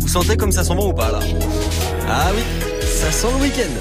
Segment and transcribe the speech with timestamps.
[0.00, 1.20] Vous sentez comme ça s'en va ou pas là
[2.08, 2.42] Ah oui,
[2.82, 3.72] ça sent le week-end.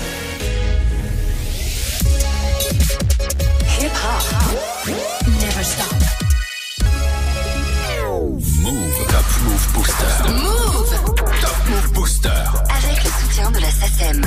[8.63, 9.07] Move.
[9.07, 10.31] Top Move Booster.
[10.31, 12.29] Move Top Move Booster.
[12.29, 14.21] avec le soutien de la SACEM.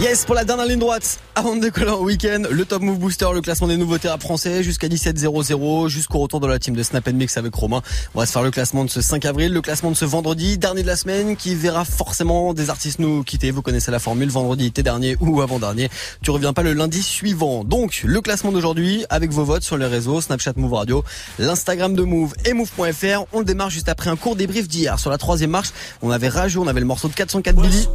[0.00, 3.26] Yes, pour la dernière ligne droite, avant de décoller en week-end, le Top Move Booster,
[3.34, 7.06] le classement des nouveautés rap français jusqu'à 17.00, jusqu'au retour de la team de Snap
[7.10, 7.82] Mix avec Romain.
[8.14, 10.56] On va se faire le classement de ce 5 avril, le classement de ce vendredi,
[10.56, 13.50] dernier de la semaine, qui verra forcément des artistes nous quitter.
[13.50, 15.90] Vous connaissez la formule, vendredi était dernier ou avant-dernier.
[16.22, 17.62] Tu reviens pas le lundi suivant.
[17.62, 21.04] Donc, le classement d'aujourd'hui, avec vos votes sur les réseaux, Snapchat Move Radio,
[21.38, 23.26] l'Instagram de Move et Move.fr.
[23.34, 24.98] On le démarre juste après un court débrief d'hier.
[24.98, 27.86] Sur la troisième marche, on avait Rageux, on avait le morceau de 404 Billy.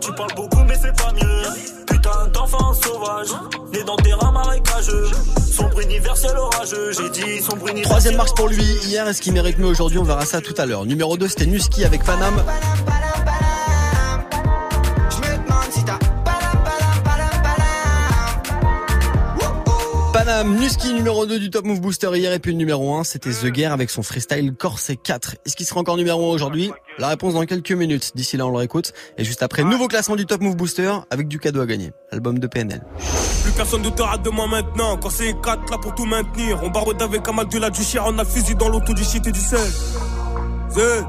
[0.00, 1.42] Tu parles beaucoup mais c'est pas mieux.
[1.86, 3.28] Putain d'enfant sauvage,
[3.72, 5.06] né dans des rats marécageux.
[5.50, 7.82] Sombre universel orageux, j'ai dit sombre universel.
[7.82, 9.98] Troisième marche pour lui hier, est-ce qu'il mérite mieux aujourd'hui?
[9.98, 10.84] On verra ça tout à l'heure.
[10.84, 12.42] Numéro 2, c'était Nuski avec Panam.
[20.38, 23.30] Panam, Nuski numéro 2 du Top Move Booster hier et puis le numéro 1 c'était
[23.30, 25.34] The Guerre avec son freestyle Corse 4.
[25.44, 26.70] Est-ce qu'il sera encore numéro 1 aujourd'hui?
[26.98, 28.12] La réponse dans quelques minutes.
[28.14, 28.92] D'ici là on le réécoute.
[29.16, 31.90] Et juste après, nouveau classement du Top Move Booster avec du cadeau à gagner.
[32.12, 32.84] Album de PNL.
[33.42, 35.00] Plus personne ne te rate de moi maintenant.
[35.10, 36.60] C'est 4 là pour tout maintenir.
[36.62, 38.04] On barode avec un mal de la du chien.
[38.06, 39.58] On a le fusil dans l'auto du shit et du sel.
[40.70, 41.02] C'est.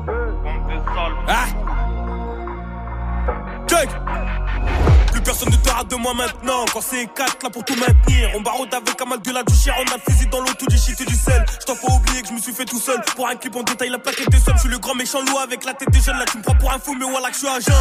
[1.27, 1.45] Ah!
[3.67, 3.89] Check!
[5.30, 6.66] Personne ne te rate de moi maintenant.
[6.73, 8.31] Quand c'est 4 là pour tout maintenir.
[8.35, 9.75] On barode avec un mal de la du chien.
[9.77, 11.45] On a le fusil dans l'auto du shit et du sel.
[11.61, 12.99] J't'en faut oublier que je me suis fait tout seul.
[13.16, 14.55] Pour un clip, on détaille la plaquette des sommes.
[14.55, 16.17] Je suis le grand méchant loup avec la tête des jeunes.
[16.17, 17.72] Là, tu me prends pour un fou, mais voilà que je suis agent.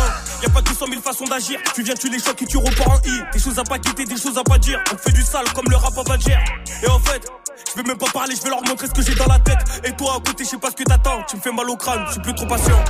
[0.42, 1.58] Y'a pas 200 000 façons d'agir.
[1.74, 3.22] Tu viens, tu les chocs et tu repars en I.
[3.32, 4.78] Des choses à pas quitter, des choses à pas dire.
[4.92, 6.36] On fait du sale comme le rap à Badger.
[6.82, 7.32] Et en fait,
[7.70, 9.58] je vais même pas parler, je vais leur montrer ce que j'ai dans la tête.
[9.84, 11.22] Et toi à côté, je sais pas ce que t'attends.
[11.28, 12.84] Tu me fais mal au crâne, je suis plus trop patient.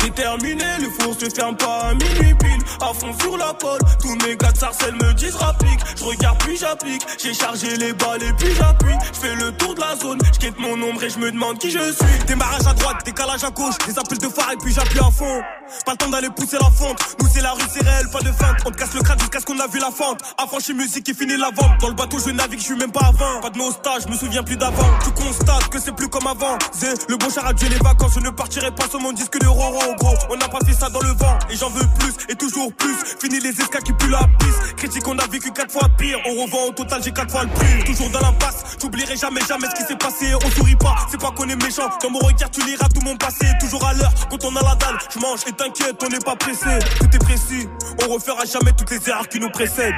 [0.00, 2.62] Déterminé, le four se ferme pas à minuit pile.
[2.80, 5.80] À fond sur la pole, tous mes gars de sarcelles me disent rapplique.
[5.96, 8.94] Je regarde puis j'applique, j'ai chargé les balles et puis j'appuie.
[9.14, 11.58] Je fais le tour de la zone, je quitte mon ombre et je me demande
[11.58, 12.24] qui je suis.
[12.26, 15.40] Démarrage à droite, décalage à gauche, des appels de phare et puis j'appuie à fond.
[15.86, 18.32] Pas le temps d'aller pousser la fente, nous c'est la rue, c'est réel, pas de
[18.32, 18.56] feinte.
[18.66, 20.20] On te casse le crâne jusqu'à ce qu'on a vu la fente.
[20.36, 21.80] Affranchi musique et fini la vente.
[21.80, 23.40] Dans le bateau, je navigue, je suis même pas à 20.
[23.40, 24.86] Pas de nostalgie, souviens plus d'avant.
[25.04, 26.56] Tu constates que c'est plus comme avant.
[26.72, 29.38] Zé, le bon char a tué les vacances, je ne partirai pas sur mon disque
[29.40, 30.14] de Roro, gros.
[30.30, 32.94] On n'a pas fait ça dans le vent, et j'en veux plus, et toujours plus.
[33.20, 34.74] Fini les escales qui puent la pisse.
[34.76, 36.18] Critique, on a vécu quatre fois pire.
[36.26, 37.84] On revend au total, j'ai quatre fois le prix.
[37.84, 40.32] Toujours dans la passe, j'oublierai jamais, jamais ce qui s'est passé.
[40.34, 41.88] On sourit pas, c'est pas qu'on est méchant.
[42.00, 43.46] Dans mon regard, tu liras tout mon passé.
[43.60, 46.36] Toujours à l'heure, quand on a la dalle, je mange et t'inquiète, on n'est pas
[46.36, 46.78] pressé.
[47.00, 47.66] Tout est précis,
[48.04, 49.94] on refera jamais toutes les erreurs qui nous précèdent.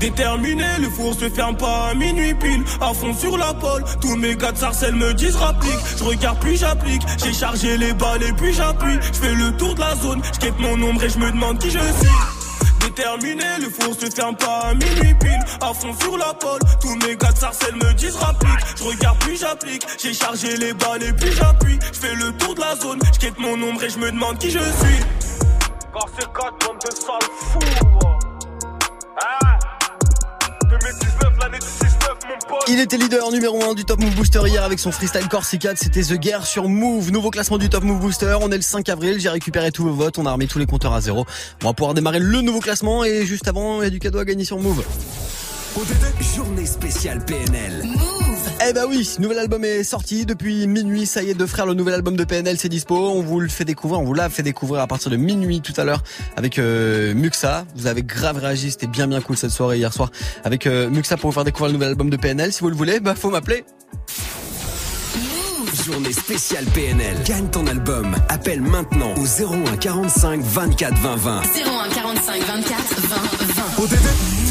[0.00, 2.64] Déterminé, le four se ferme pas à minuit pile.
[2.80, 5.78] À fond sur la pole, tous mes gars de sarcelles me disent rapplique.
[5.96, 8.98] Je regarde puis j'applique, j'ai chargé les balles et puis j'appuie.
[9.12, 11.70] Je fais le tour de la zone, je mon ombre et je me demande qui
[11.70, 12.42] je suis.
[12.80, 15.40] Déterminé, le four se ferme pas à minuit pile.
[15.60, 18.58] À fond sur la pole, tous mes gars de sarcelles me disent rapplique.
[18.76, 21.78] Je regarde puis j'applique, j'ai chargé les balles et puis j'appuie.
[21.92, 24.50] Je fais le tour de la zone, je mon ombre et je me demande qui
[24.50, 25.00] je suis.
[25.92, 26.92] Car c'est 4 bande de.
[29.20, 29.51] Ah
[32.68, 35.76] Il était leader numéro 1 du Top Move Booster hier avec son freestyle Corsi 4.
[35.78, 37.10] C'était The Guerre sur Move.
[37.10, 38.36] Nouveau classement du Top Move Booster.
[38.40, 39.20] On est le 5 avril.
[39.20, 40.18] J'ai récupéré tous vos votes.
[40.18, 41.26] On a remis tous les compteurs à zéro.
[41.62, 43.04] On va pouvoir démarrer le nouveau classement.
[43.04, 44.84] Et juste avant, il y a du cadeau à gagner sur Move.
[46.34, 47.91] Journée spéciale PNL.
[48.64, 51.06] Eh bah oui, nouvel album est sorti depuis minuit.
[51.06, 52.94] Ça y est, deux frères, le nouvel album de PNL, c'est dispo.
[52.94, 55.72] On vous le fait découvrir, on vous l'a fait découvrir à partir de minuit tout
[55.76, 56.02] à l'heure
[56.36, 57.64] avec euh, Muxa.
[57.74, 60.10] Vous avez grave réagi, c'était bien bien cool cette soirée hier soir
[60.44, 62.52] avec euh, Muxa pour vous faire découvrir le nouvel album de PNL.
[62.52, 63.64] Si vous le voulez, bah faut m'appeler.
[65.84, 67.16] Journée spéciale PNL.
[67.24, 68.14] Gagne ton album.
[68.28, 71.40] Appelle maintenant au 01 45 24 20 20.
[71.40, 73.16] 01 45 24 20
[73.86, 74.41] 20.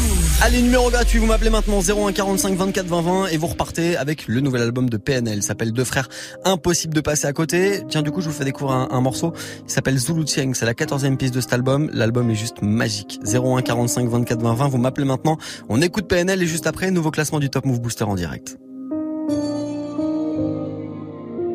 [0.44, 4.26] Allez, numéro gratuit, vous m'appelez maintenant 01 45 24 20 20 et vous repartez avec
[4.26, 5.40] le nouvel album de PNL.
[5.40, 6.08] S'appelle Deux frères,
[6.44, 7.84] impossible de passer à côté.
[7.88, 9.34] Tiens, du coup, je vous fais découvrir un, un morceau.
[9.64, 10.24] Il s'appelle Zulu.
[10.26, 11.88] C'est la 14e piste de cet album.
[11.92, 13.20] L'album est juste magique.
[13.24, 14.68] 01 45 24 20 20.
[14.68, 15.38] Vous m'appelez maintenant.
[15.68, 18.56] On écoute PNL et juste après, nouveau classement du Top Move Booster en direct.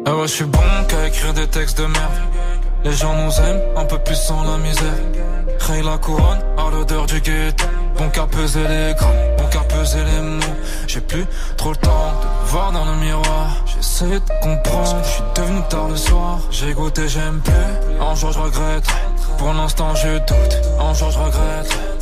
[0.06, 2.14] Ah ouais, je suis bon qu'à écrire des textes de merde.
[2.86, 4.96] Les gens nous aiment, un peu plus sans la misère.
[5.60, 7.66] Ray la couronne, à l'odeur du ghetto.
[7.98, 10.56] Bon qu'à peser les grammes, bon qu'à peser les mots.
[10.88, 13.64] J'ai plus trop le temps de voir dans le miroir.
[13.66, 16.40] J'essaie de comprendre, je suis devenu tard le soir.
[16.52, 18.00] J'ai goûté, j'aime plus.
[18.00, 18.88] Un jour je regrette,
[19.38, 20.62] pour l'instant je doute.
[20.80, 21.97] Un jour je regrette.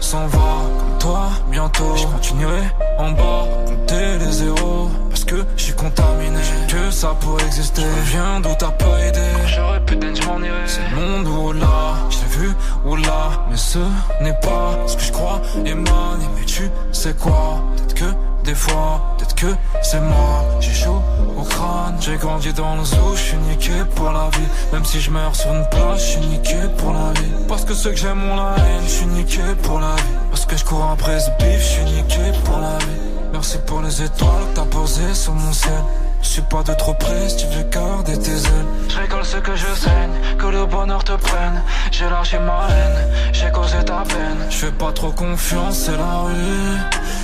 [0.00, 0.38] S'en va
[0.78, 1.96] comme toi bientôt.
[1.96, 2.62] Je continuerai
[2.98, 4.90] en bas, compter les zéros.
[5.08, 7.82] Parce que je suis contaminé, que ça pour exister.
[8.04, 9.20] Viens d'où t'as pas aidé.
[9.46, 10.66] J'aurais pu je m'en irais.
[10.66, 12.50] C'est le monde ou là, j'ai vu
[12.84, 13.78] ou là, mais ce
[14.20, 15.40] n'est pas ce que je crois.
[15.64, 17.62] Emmanuel, mais tu sais quoi?
[17.76, 20.42] Peut-être que des fois, peut-être que c'est moi.
[20.60, 21.02] J'ai chaud
[21.36, 24.48] au crâne, j'ai grandi dans le zoo, je suis niqué pour la vie.
[24.72, 27.32] Même si je meurs sur une plage, je suis niqué pour la vie.
[27.46, 30.16] Parce que ceux que j'aime ont la haine, je suis niqué pour la vie.
[30.30, 33.00] Parce que je cours après ce bif, je suis niqué pour la vie.
[33.34, 35.82] Merci pour les étoiles que t'as posées sur mon ciel.
[36.22, 38.66] Je suis pas de trop près si tu veux garder tes ailes.
[38.88, 41.62] Je rigole ce que je saigne, que le bonheur te prenne.
[41.90, 44.38] J'ai lâché ma haine, j'ai causé ta peine.
[44.50, 46.78] Je fais pas trop confiance, c'est la rue.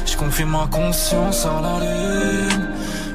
[0.07, 2.69] Je confie ma conscience à la lune.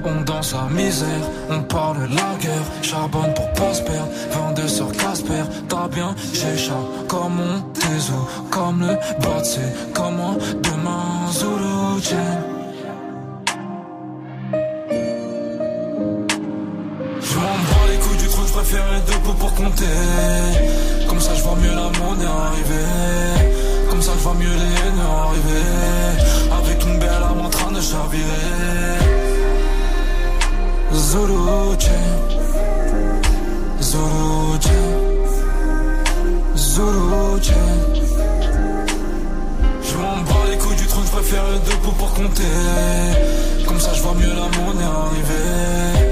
[0.05, 2.67] On danse la misère, on parle la guerre.
[2.81, 5.43] Charbonne pour pas se perdre, 22 sur Casper.
[5.67, 9.61] T'as bien, j'échappe comme on téso, comme le batsé,
[9.93, 12.48] comment demain Zulu
[18.59, 19.85] je préfère deux pots pour compter.
[21.07, 22.85] Comme ça, je vois mieux la monnaie arriver.
[23.89, 25.65] Comme ça, je vois mieux les haines arriver.
[26.59, 28.99] Avec une belle âme en train de chavirer.
[30.93, 31.33] Zulu
[33.81, 34.59] Zulu
[36.55, 36.99] Zulu
[39.81, 42.43] Je m'en bats les couilles du trône, je préfère deux pots pour compter.
[43.65, 46.08] Comme ça, je vois mieux la monnaie arriver.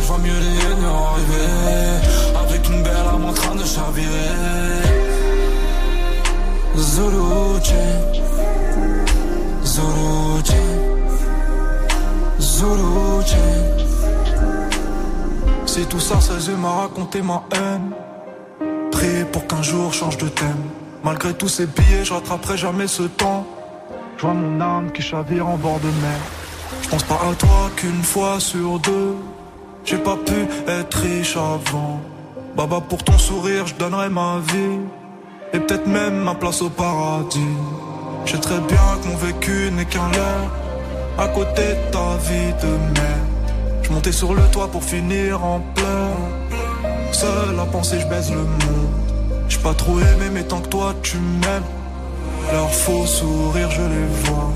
[0.00, 1.44] Je vois mieux les haines arriver.
[2.44, 4.94] Avec une belle âme en train de chavirer.
[6.76, 7.74] Zuluche
[9.64, 10.54] Zuluche
[12.40, 13.36] Zuluche
[15.66, 17.90] Si tout ça, ça m'a raconté ma haine.
[18.90, 20.64] Prier pour qu'un jour change de thème.
[21.02, 23.46] Malgré tous ces billets, je rattraperai jamais ce temps.
[24.16, 26.20] Je vois mon âme qui chavire en bord de mer.
[26.82, 29.16] Je pense pas à toi qu'une fois sur deux
[29.84, 32.00] j'ai pas pu être riche avant.
[32.56, 34.80] Baba, pour ton sourire, je donnerai ma vie.
[35.52, 37.54] Et peut-être même ma place au paradis.
[38.24, 40.50] Je sais très bien que mon vécu n'est qu'un leurre.
[41.18, 43.34] À côté de ta vie de merde.
[43.82, 46.24] Je montais sur le toit pour finir en pleurs.
[47.12, 48.94] Seul à penser, je baise le monde.
[49.48, 51.62] J'ai pas trop aimé, mais tant que toi tu m'aimes.
[52.52, 54.52] Leurs faux sourires, je les vois.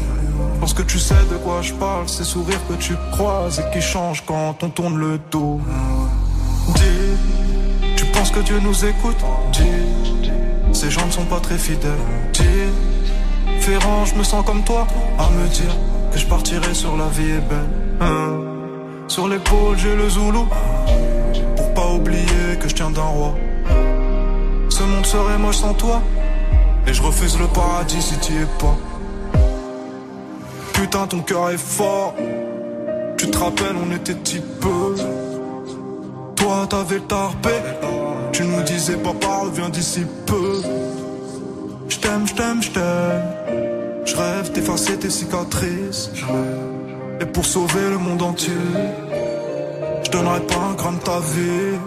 [0.61, 3.81] Parce que tu sais de quoi je parle, ces sourires que tu croises et qui
[3.81, 5.61] changent quand on tourne le dos.
[6.75, 9.17] Dis, tu penses que Dieu nous écoute?
[9.53, 10.31] Dis,
[10.73, 12.05] ces gens ne sont pas très fidèles.
[12.33, 14.87] Dis, Ferrand, je me sens comme toi
[15.19, 15.75] à me dire
[16.13, 17.43] que je partirai sur la vie est.
[18.01, 18.41] Hein.
[19.09, 20.47] Sur l'épaule, j'ai le Zoulou
[21.57, 23.35] pour pas oublier que je tiens d'un roi.
[24.71, 26.03] Ce monde serait moche sans toi
[26.87, 28.77] et je refuse le paradis si tu es pas.
[30.81, 32.15] Putain, ton cœur est fort.
[33.17, 34.41] Tu te rappelles, on était petit.
[36.37, 37.51] Toi, t'avais le tarpé.
[38.33, 40.63] Tu nous disais, papa, reviens d'ici peu.
[41.89, 43.23] J't'aime, j't'aime, j't'aime.
[44.05, 46.11] J'rêve d'effacer tes cicatrices.
[47.21, 48.53] Et pour sauver le monde entier,
[50.05, 51.79] je donnerai pas un gramme de ta vie.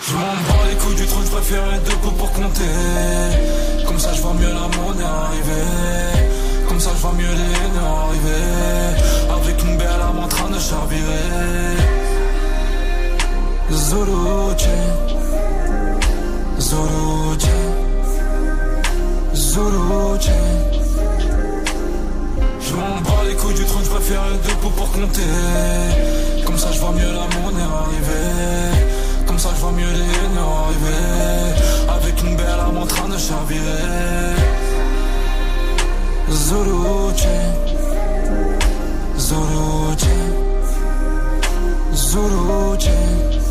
[0.00, 3.86] Je m'en bats les couilles du je préfère deux coups pour compter.
[3.86, 6.21] Comme ça, je vois mieux la monnaie arriver.
[6.72, 8.96] Comme ça, je vois mieux les haines arriver.
[9.36, 11.76] Avec une belle âme en train de chavirer.
[13.70, 14.70] Zuluche.
[16.58, 17.52] Zuluche.
[19.34, 20.30] Zuluche.
[22.62, 26.42] Je m'en les couilles du trône, je préfère deux pots pour compter.
[26.46, 29.26] Comme ça, je vois mieux la monnaie arriver.
[29.26, 31.96] Comme ça, je vois mieux les haines arriver.
[31.96, 34.51] Avec une belle âme en train de chavirer.
[36.28, 37.52] Zoruče
[39.16, 40.16] Zoruče
[41.92, 43.41] Zoruče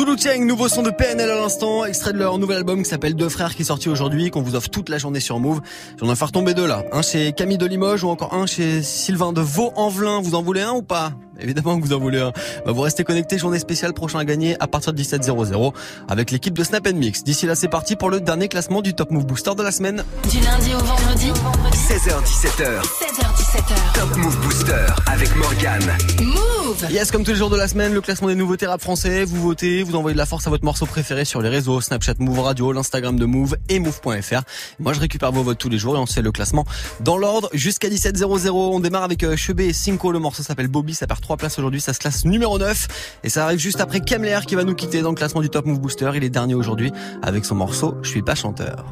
[0.00, 3.14] Zulu Cheng, nouveau son de PNL à l'instant, extrait de leur nouvel album qui s'appelle
[3.14, 5.60] Deux Frères qui est sorti aujourd'hui, qu'on vous offre toute la journée sur Move.
[6.00, 6.84] J'en ai fait retomber deux là.
[6.90, 10.22] Un chez Camille de Limoges ou encore un chez Sylvain de Vaux-en-Velin.
[10.22, 11.12] Vous en voulez un ou pas?
[11.38, 12.32] Évidemment que vous en voulez un.
[12.64, 15.74] Bah, vous restez connectés, journée spéciale, prochain à gagner à partir de 17h00
[16.08, 17.22] avec l'équipe de Snap Mix.
[17.22, 20.02] D'ici là, c'est parti pour le dernier classement du Top Move Booster de la semaine.
[20.30, 21.30] Du lundi au vendredi.
[21.74, 22.80] 16h17h.
[22.80, 24.00] 16h17h.
[24.00, 24.86] Top Move Booster
[25.20, 25.82] avec Morgan.
[26.22, 26.86] Move.
[26.90, 29.24] Yes, comme tous les jours de la semaine, le classement des nouveautés rap français.
[29.24, 32.14] Vous votez, vous envoyez de la force à votre morceau préféré sur les réseaux Snapchat
[32.20, 34.42] Move Radio, l'Instagram de Move et Move.fr.
[34.78, 36.64] Moi, je récupère vos votes tous les jours et on fait le classement
[37.00, 38.48] dans l'ordre jusqu'à 17h00.
[38.48, 40.10] On démarre avec euh, Chebé et Cinco.
[40.10, 40.94] Le morceau s'appelle Bobby.
[40.94, 41.82] Ça perd 3 places aujourd'hui.
[41.82, 45.02] Ça se classe numéro 9 et ça arrive juste après Kemler qui va nous quitter
[45.02, 46.10] dans le classement du Top Move Booster.
[46.14, 48.86] Il est dernier aujourd'hui avec son morceau Je suis pas chanteur.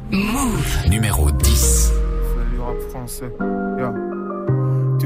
[0.87, 1.51] Numéro 10.
[1.51, 3.31] C'est du rap français.
[3.79, 4.18] Yeah.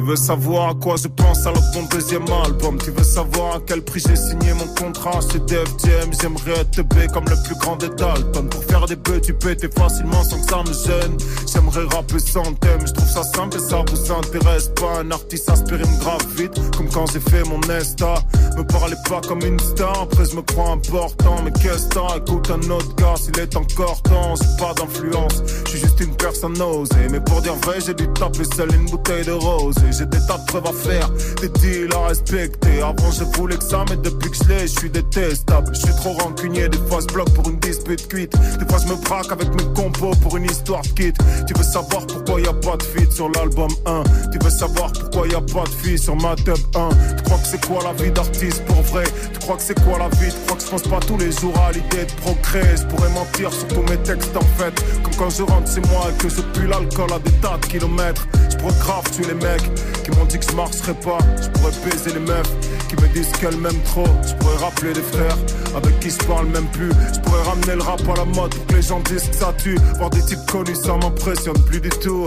[0.01, 2.77] Veux savoir à quoi je pense alors mon deuxième album.
[2.83, 5.19] Tu veux savoir à quel prix j'ai signé mon contrat.
[5.47, 8.49] Def Jam, j'aimerais être B comme le plus grand des Dalton.
[8.49, 11.17] Pour faire des bœufs tu pétais facilement sans que ça me gêne.
[11.51, 14.99] J'aimerais rapper sans thème, je trouve ça simple et ça vous intéresse pas.
[15.01, 18.15] Un artiste aspiré me grave vite, comme quand j'ai fait mon Nesta
[18.57, 22.51] Me parlez pas comme une star, après je me crois important Mais qu'est-ce que écoute
[22.51, 26.59] un autre gars s'il est encore temps J'ai pas d'influence, je suis juste une personne
[26.61, 30.25] osée Mais pour dire vrai j'ai dû taper seul une bouteille de rose J'ai des
[30.25, 31.09] tas de preuves à faire,
[31.41, 32.81] des deals à respecter.
[32.81, 35.69] Avant je voulais que ça mais depuis que je l'ai je suis détestable.
[35.73, 38.91] Je suis trop rancunier, des fois je bloque pour une dispute cuite Des fois je
[38.91, 41.13] me braque avec mes compos pour une histoire kit
[41.47, 44.91] Tu veux savoir pourquoi y a pas de feat sur l'album 1 Tu veux savoir
[44.91, 47.79] pourquoi y a pas de fille sur ma tub 1 Tu crois que c'est quoi
[47.83, 49.03] la vie d'artiste pour vrai?
[49.33, 50.31] Tu crois que c'est quoi la vie?
[50.31, 52.77] Tu crois que je pense pas tous les jours à l'idée de procréer?
[52.77, 54.73] Je pourrais mentir sur tous mes textes en fait.
[55.03, 57.65] Comme quand je rentre chez moi et que je pue l'alcool à des tas de
[57.65, 58.27] kilomètres.
[58.49, 59.72] Je grave tuer les mecs
[60.03, 62.51] qui m'ont dit que je marcherais pas Je pourrais baiser les meufs.
[62.89, 65.37] Qui me disent qu'elles m'aiment trop Je pourrais rappeler des frères.
[65.75, 68.75] Avec qui je parle même plus Je pourrais ramener le rap à la mode pour
[68.75, 69.77] les gens disent que ça tue.
[69.97, 72.25] Voir des types connus ça m'impressionne plus du tout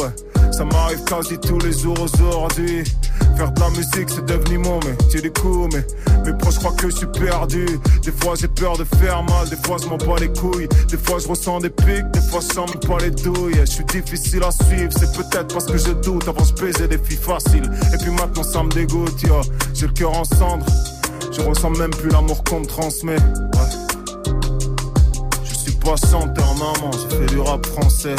[0.53, 2.85] Ça m'arrive quasi tous les jours aujourd'hui.
[3.37, 5.85] Faire de la musique c'est devenu mon métier du coup Mais
[6.25, 7.67] mes proches croient que je suis perdu.
[8.03, 10.69] Des fois j'ai peur de faire mal Des fois je m'en bats les couilles.
[10.89, 13.61] Des fois je ressens des pics Des fois je sens pas les douilles.
[13.61, 16.27] Je suis difficile à suivre C'est peut-être parce que je doute.
[16.29, 19.41] Avant je baisais des filles Et puis maintenant ça me dégoûte yo.
[19.75, 20.65] J'ai le cœur en cendres
[21.33, 23.17] Je ressens même plus l'amour qu'on me transmet.
[25.45, 28.17] Je suis pas chanteur maman J'ai fait du rap français.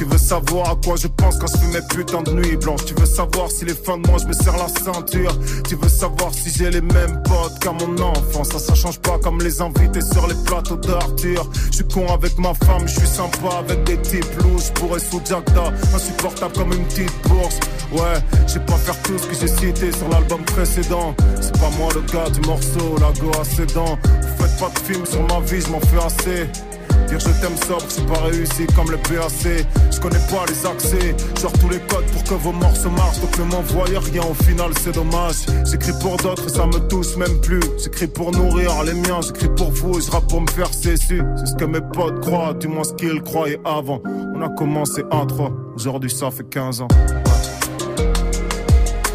[0.00, 2.86] Tu veux savoir à quoi je pense quand je fais mes putains de nuits blanches.
[2.86, 5.38] Tu veux savoir si les fins de moi je me serre la ceinture.
[5.68, 9.18] Tu veux savoir si j'ai les mêmes potes qu'à mon enfance Ça ça change pas
[9.18, 11.46] comme les invités sur les plateaux d'Arthur.
[11.70, 14.70] Je suis con avec ma femme, je suis sympa avec des types louches.
[14.72, 17.60] Pourrais sous Jackda, insupportable comme une petite bourse.
[17.92, 21.14] Ouais, j'ai pas faire tout ce que j'ai cité sur l'album précédent.
[21.42, 23.98] C'est pas moi le gars du morceau, la go à ses dents.
[24.38, 26.69] Faites pas de film sur ma vie, je m'en fais assez
[27.18, 29.66] Je t'aime sobre, c'est pas réussi comme le PAC.
[29.92, 33.20] Je connais pas les accès, genre tous les codes pour que vos morceaux marchent.
[33.20, 35.36] Donc ne m'envoyez rien, au final c'est dommage.
[35.70, 37.60] J'écris pour d'autres et ça me touche même plus.
[37.82, 41.20] J'écris pour nourrir les miens, j'écris pour vous et je rappe pour me faire cesser.
[41.36, 44.00] C'est ce que mes potes croient, du moins ce qu'ils croyaient avant.
[44.34, 46.88] On a commencé à 3, aujourd'hui ça fait 15 ans.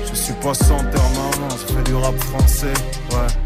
[0.10, 2.74] Je suis pas chanteur, maman, je fais du rap français,
[3.12, 3.45] ouais.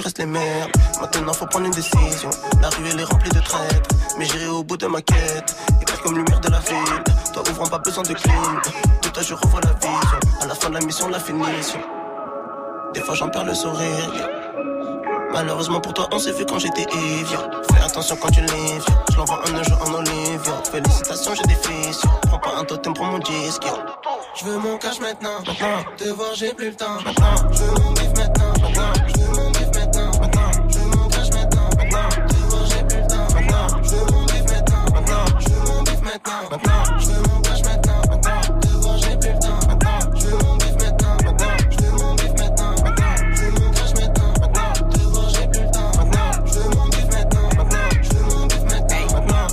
[0.00, 0.70] Que restent les merdes.
[0.98, 2.30] Maintenant faut prendre une décision.
[2.62, 3.90] La rue elle est remplie de traîtres.
[4.18, 5.54] Mais j'irai au bout de ma quête.
[5.82, 7.04] Éclaire comme lumière de la ville.
[7.34, 8.60] Toi ouvrant pas besoin de clim.
[9.02, 10.18] Tout à je revois la vision.
[10.40, 11.80] À la fin de la mission, la finition.
[12.94, 14.30] Des fois j'en perds le sourire.
[15.32, 17.36] Malheureusement pour toi, on s'est vu quand j'étais évier.
[17.70, 18.86] Fais attention quand tu livres.
[19.12, 20.52] Je l'envoie un jeu en olive.
[20.72, 22.00] Félicitations, j'ai des fils.
[22.22, 23.66] Prends pas un totem pour mon disque.
[24.34, 25.42] Je veux mon cash maintenant.
[25.98, 26.98] Te voir, j'ai plus le temps.
[27.52, 28.52] Je veux mon bif maintenant,
[36.24, 36.98] maintenant.
[36.98, 38.60] Je veux mon maintenant, maintenant.
[38.60, 40.14] Te voir, j'ai plus le temps, maintenant.
[40.14, 41.56] Je veux mon bif maintenant, maintenant.
[41.70, 43.14] Je veux mon bif maintenant, maintenant.
[43.34, 44.90] Je veux mon maintenant, maintenant.
[44.90, 46.30] Te voir, j'ai plus le temps, maintenant.
[46.46, 47.88] Je veux mon bif maintenant, maintenant.
[48.02, 49.46] Je veux mon bif maintenant, maintenant.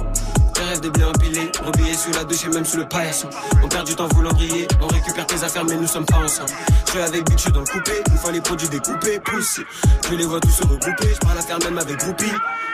[0.56, 3.30] Je rêve des biens empilés, rebillés sous la douche même sous le paillasson.
[3.64, 6.50] On perd du temps voulant briller, on récupère tes affaires mais nous sommes pas ensemble.
[6.86, 9.64] Je suis avec Bitch dans le coupé, une fois les produits découpés, poussés.
[10.10, 12.32] Je les vois tous se regrouper, je parle à faire même avec groupie.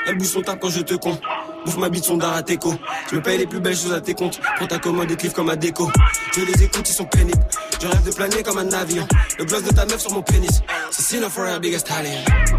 [0.08, 1.22] Elle bouge son quand je te compte.
[1.66, 2.74] Bouffe ma bite son dar à teco.
[3.10, 4.40] Je me paye les plus belles choses à tes comptes.
[4.58, 5.90] Prends ta commande et cliff comme à déco.
[6.36, 7.44] Je les écoute, ils sont pénibles.
[7.82, 9.08] Je rêve de planer comme un avion.
[9.38, 10.62] Le gloss de ta meuf sur mon pénis.
[10.92, 12.10] C'est sinon for biggest talent.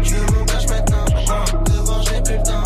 [0.01, 1.63] Je cash maintenant, maintenant.
[1.63, 2.63] Te voir, j'ai plus le temps,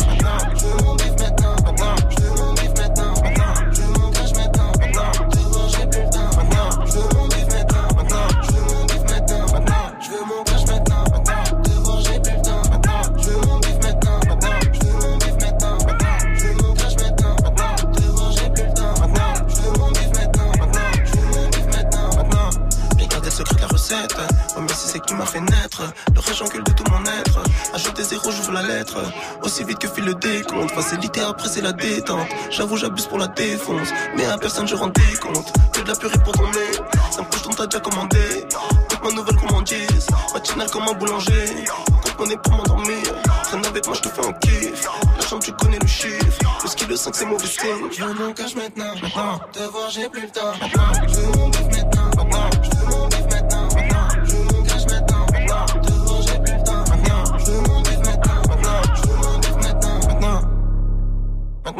[25.00, 25.82] ce qui m'a fait naître.
[26.14, 27.42] Le rage encule de tout mon être.
[27.74, 28.98] Ajouter zéro, j'ouvre la lettre.
[29.42, 30.70] Aussi vite que file le décompte.
[30.72, 32.26] Facilité après, c'est la détente.
[32.50, 33.88] J'avoue, j'abuse pour la défonce.
[34.16, 35.52] Mais à personne, je rends des comptes.
[35.72, 36.72] Que de la purée pour ton nez.
[37.10, 38.46] Ça me couche, ton t'as déjà commandé.
[38.88, 40.06] Toute ma nouvelle commandise.
[40.34, 41.64] Matinale comme un boulanger.
[42.02, 43.02] Compte monnaie pour m'endormir.
[43.44, 44.88] Traîne avec moi, je te fais un kiff.
[45.18, 46.38] La chambre, tu connais le chiffre.
[46.62, 47.68] Le ski, le 5, c'est mauvais style.
[47.90, 48.94] Je cash maintenant.
[49.02, 50.52] Maintenant, te voir, j'ai plus le temps.
[50.60, 52.09] Je maintenant.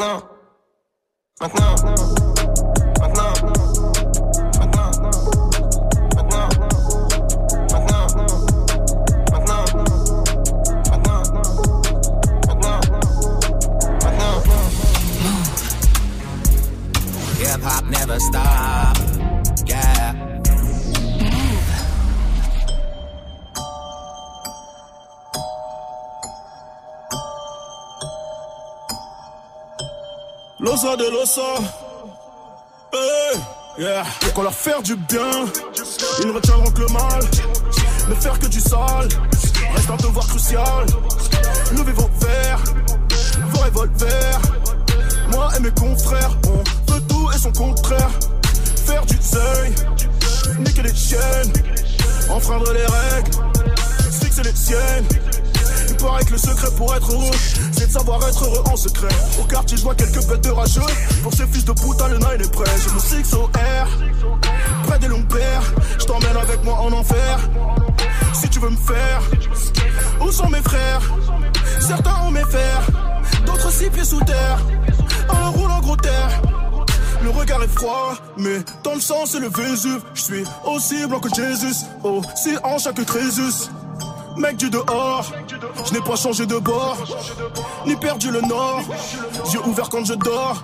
[0.00, 0.22] Maintenant,
[1.40, 1.74] maintenant,
[2.98, 3.34] maintenant,
[4.58, 4.80] maintenant.
[17.38, 18.89] Hip hop never stop.
[30.60, 31.40] L'osa de l'osa.
[32.92, 33.40] Hey,
[33.78, 34.04] yeah.
[34.28, 35.30] Et qu'on leur faire du bien,
[36.20, 37.20] ils ne retiendront que le mal.
[38.08, 39.08] Ne faire que du sale,
[39.74, 40.86] reste un devoir crucial.
[41.72, 42.64] Levez vos verres,
[43.52, 44.40] vos revolvers.
[45.30, 48.10] Moi et mes confrères, on veut tout et son contraire.
[48.84, 49.74] Faire du seuil,
[50.58, 51.52] niquer les chiennes,
[52.28, 53.30] enfreindre les règles,
[54.20, 55.06] fixer les siennes.
[55.88, 57.30] Il paraît que le secret pour être heureux,
[57.86, 59.08] de savoir être heureux en secret.
[59.40, 60.80] Au quartier, je vois quelques bêtes de rageux.
[61.22, 62.70] Pour ces fils de putain, le nine est prêt.
[62.78, 63.88] Je me six au air,
[64.84, 65.72] près des longs pères.
[65.98, 67.38] Je t'emmène avec moi en enfer.
[68.34, 69.22] Si tu veux me faire,
[70.20, 71.02] où sont mes frères?
[71.80, 72.82] Certains ont mes fers,
[73.46, 74.58] d'autres six pieds sous terre.
[75.28, 76.42] Un roule en gros terre.
[77.22, 80.02] Le regard est froid, mais dans le sang c'est le Vésuve.
[80.14, 83.68] Je suis aussi blanc que Jésus, aussi en chaque Crésus.
[84.36, 85.30] Mec du dehors,
[85.86, 86.96] je n'ai pas changé de bord,
[87.86, 88.82] ni perdu le nord.
[89.52, 90.62] Yeux ouverts quand je dors.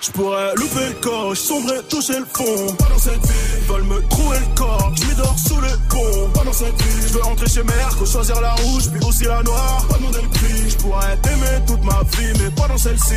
[0.00, 2.74] Je pourrais louper le coche, sombrer, toucher le fond.
[2.78, 4.92] Pas dans cette vie, ils veulent me trouver le corps.
[4.94, 6.30] Je dors sous le pont.
[6.34, 9.42] Pas dans cette vie, je veux entrer chez Merco, choisir la rouge, puis aussi la
[9.42, 9.84] noire.
[9.88, 13.14] Pas demander le prix, je pourrais t'aimer toute ma vie, mais pas dans celle-ci.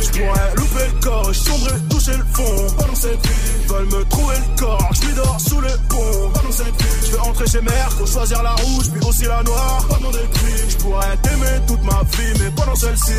[0.00, 2.74] Je pourrais louper le coche, sombrer, toucher le fond.
[2.76, 4.90] Pas dans cette vie, ils veulent me trouver le corps.
[4.94, 6.30] Je dors sous le pont.
[6.34, 9.42] Pas dans cette vie, je veux entrer chez Merco, choisir la rouge, puis aussi la
[9.42, 9.86] noire.
[9.88, 13.12] Pas demander le prix, je pourrais t'aimer toute ma vie, mais pas dans celle-ci.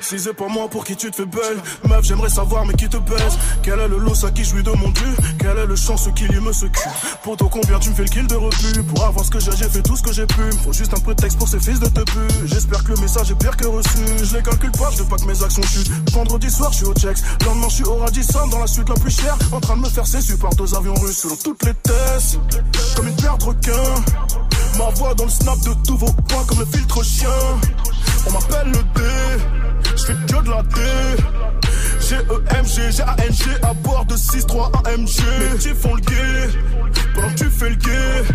[0.00, 1.58] Si c'est pas moi pour qui tu te fais belle.
[1.84, 4.70] Meuf j'aimerais savoir mais qui te baise Quel est le lot à qui jouit de
[4.70, 5.04] mon dû
[5.38, 6.88] Quel est le chance qui lui me se cul
[7.22, 9.50] Pour toi combien tu me fais le kill de refus Pour avoir ce que j'ai
[9.56, 10.42] j'ai fait tout ce que j'ai pu.
[10.64, 12.00] Faut juste un prétexte pour ces fils de te
[12.46, 13.98] J'espère que le message est pire que reçu.
[14.22, 15.90] Je les calcule pas je veux pas que mes actions chutent.
[16.12, 17.18] Vendredi soir je suis au checks.
[17.44, 19.36] Lendemain je suis au Radisson dans la suite la plus chère.
[19.52, 22.38] En train de me faire cesser par deux avions russes Selon toutes les tests.
[22.96, 23.94] Comme une paire de requins
[24.78, 27.28] Ma voix dans le snap de tous vos points comme le filtre chien.
[28.26, 30.80] On m'appelle le D je fais que de la D.
[32.00, 35.08] G-E-M-G, G-A-N-G à bord de 6-3 AMG
[35.40, 36.48] Mes petits font le gay
[37.14, 38.34] Pendant que tu fais le gay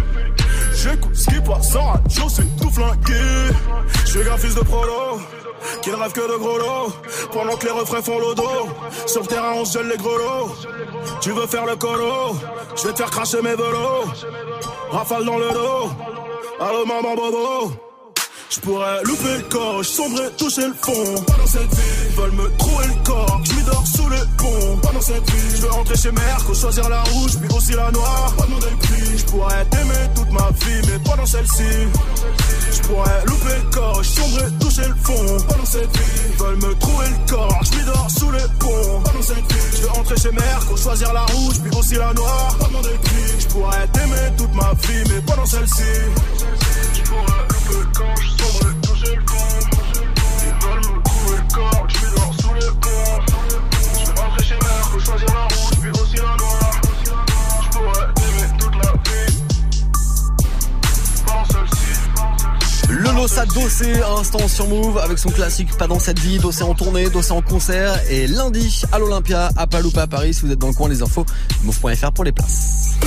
[0.75, 3.13] J'écoute ce qui passe en radio, c'est tout flingué.
[4.05, 5.19] Je suis un fils de prolo
[5.81, 6.93] qui ne rêve que de gros lots.
[7.31, 8.67] Pendant que les refrains font le dos.
[9.05, 10.55] Sur le terrain on gèle les gros lots.
[11.21, 12.35] Tu veux faire le colo?
[12.75, 14.05] Je vais te faire cracher mes velots.
[14.91, 15.89] Rafale dans le dos.
[16.59, 17.92] Allô maman bobo
[18.53, 21.21] je pourrais louper le coche, sombrer, toucher le fond.
[21.25, 23.41] Pas dans cette vie, ils veulent me trouver le corps.
[23.43, 24.77] Je dors sous le pont.
[24.77, 27.89] Pas dans cette vie, je veux rentrer chez Merco, choisir la rouge, puis aussi la
[27.91, 28.33] noire.
[28.37, 31.63] Pas demander le je pourrais t'aimer toute ma vie, mais pas dans celle-ci.
[32.71, 35.37] Je pourrais louper le coche, sombrer, toucher le fond.
[35.47, 37.61] Pas dans cette vie, ils veulent me trouver le corps.
[37.63, 39.01] Je dors sous le pont.
[39.03, 42.13] Pas dans cette vie, je veux rentrer chez Merco, choisir la rouge, puis aussi la
[42.13, 42.55] noire.
[42.59, 45.83] Pas demander le je pourrais t'aimer toute ma vie, mais pas dans celle-ci.
[46.93, 47.01] Je
[63.53, 67.09] Dossé à instant sur Move avec son classique Pas dans cette vie, Dossé en tournée,
[67.09, 70.33] Dossé en concert et lundi à l'Olympia à Paloupa à Paris.
[70.33, 71.25] Si vous êtes dans le coin, les infos,
[71.63, 72.97] move.fr pour les places.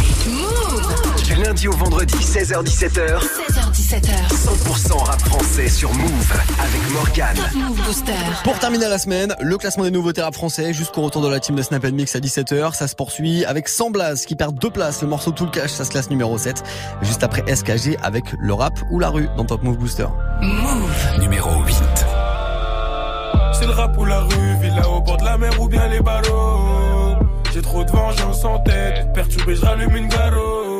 [1.36, 4.10] Du lundi au vendredi, 16h-17h, 16h17h.
[4.30, 7.36] 100% rap français sur Move avec Morgane.
[7.36, 8.12] Top Move Booster.
[8.42, 11.54] Pour terminer la semaine, le classement des nouveautés rap français jusqu'au retour de la team
[11.54, 12.72] de Snap Mix à 17h.
[12.72, 15.02] Ça se poursuit avec Samblas qui perd deux places.
[15.02, 16.62] Le morceau Tout le Cash, ça se classe numéro 7.
[17.02, 20.06] Juste après SKG avec le rap ou la rue dans Top Move Booster.
[20.40, 21.20] Move.
[21.20, 21.76] Numéro 8.
[23.52, 26.00] C'est le rap ou la rue, villa au bord de la mer ou bien les
[26.00, 27.16] barreaux.
[27.52, 30.75] J'ai trop de vengeance en tête, perturbé, je rallume une garo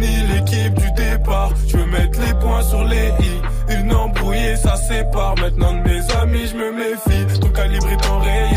[0.00, 1.52] fini l'équipe du départ.
[1.68, 3.80] Je veux mettre les points sur les i.
[3.80, 5.34] Une embrouillée, ça sépare.
[5.38, 7.40] Maintenant de mes amis, je me méfie.
[7.40, 8.49] Ton calibre est en rayon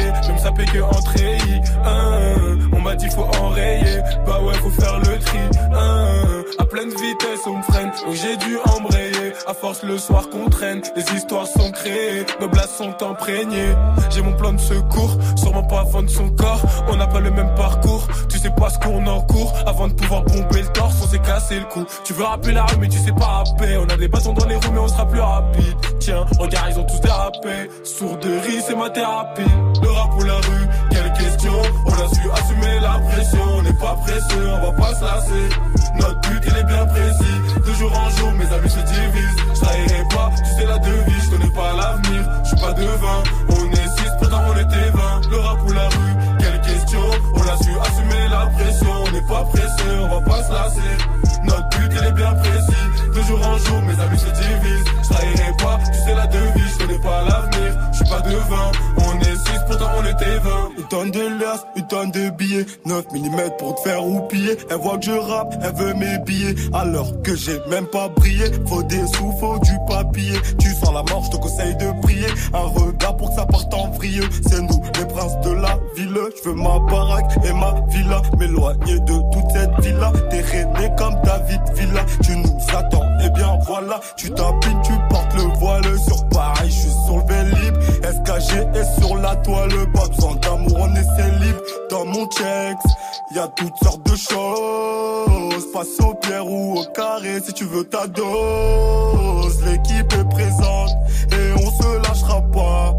[1.06, 1.62] treillis.
[2.72, 4.02] On m'a dit faut enrayer.
[4.26, 5.39] Bah ouais, faut faire le tri.
[6.60, 7.92] À pleine vitesse, on me freine.
[8.06, 9.34] Donc j'ai dû embrayer.
[9.48, 10.82] À force, le soir qu'on traîne.
[10.96, 12.26] Les histoires sont créées.
[12.39, 13.74] Nos blasts sont imprégnées.
[14.10, 15.18] J'ai mon plan de secours.
[15.36, 16.62] Sûrement pas avant de son corps.
[16.89, 18.08] On n'a pas le même parcours.
[18.30, 19.54] Tu sais pas ce qu'on en court.
[19.66, 21.86] Avant de pouvoir pomper le torse, on s'est cassé le cou.
[22.04, 23.78] Tu veux rappeler la rue, mais tu sais pas rapper.
[23.78, 25.76] On a des bâtons dans les roues, mais on sera plus rapide.
[26.00, 27.70] Tiens, regarde, ils ont tous dérapé.
[27.84, 29.42] Sourderie, c'est ma thérapie.
[29.82, 30.39] Le rap ou la
[30.89, 31.53] quelle question.
[31.86, 33.43] On a su assumer la pression.
[33.58, 35.49] On n'est pas pressé, on va pas se lasser.
[35.99, 37.38] Notre but, il est bien précis.
[37.65, 39.38] De jour en jour, mes amis se divisent.
[39.56, 41.23] Je trahirai pas, tu sais la devise.
[41.25, 43.23] Je connais pas l'avenir, je suis pas devin.
[43.49, 45.29] On est six, pourtant on était 20.
[45.32, 47.03] Le rap ou la rue, quelle question.
[47.36, 48.93] On a su assumer la pression.
[49.06, 50.93] On n'est pas pressé, on va pas se lasser.
[51.43, 51.62] Notre
[61.04, 61.06] 20.
[61.06, 62.66] Une tonne de liasses, une tonne de billets.
[62.86, 64.58] 9 mm pour te faire roupiller.
[64.70, 66.56] Elle voit que je rappe, elle veut mes billets.
[66.74, 68.46] Alors que j'ai même pas brillé.
[68.68, 70.39] Faut des sous, faut du papier.
[70.60, 72.28] Tu sens la mort, je te conseille de prier.
[72.54, 74.22] Un regard pour que ça parte en vrille.
[74.48, 76.20] C'est nous, les princes de la ville.
[76.44, 78.22] Je veux ma baraque et ma villa.
[78.38, 80.12] M'éloigner de toute cette villa.
[80.30, 82.06] T'es rené comme David Villa.
[82.24, 84.00] Tu nous attends, et bien voilà.
[84.18, 86.72] Tu tapines, tu portes le voile Sur Paris,
[88.51, 91.56] Est sur la toile Pas besoin d'amour, on est célib
[91.89, 92.77] Dans mon checks,
[93.36, 97.84] y a toutes sortes de choses Passe au pierre ou au carré si tu veux
[97.84, 99.63] ta dose.
[99.65, 100.91] L'équipe est présente
[101.32, 102.95] et on se lâchera pas.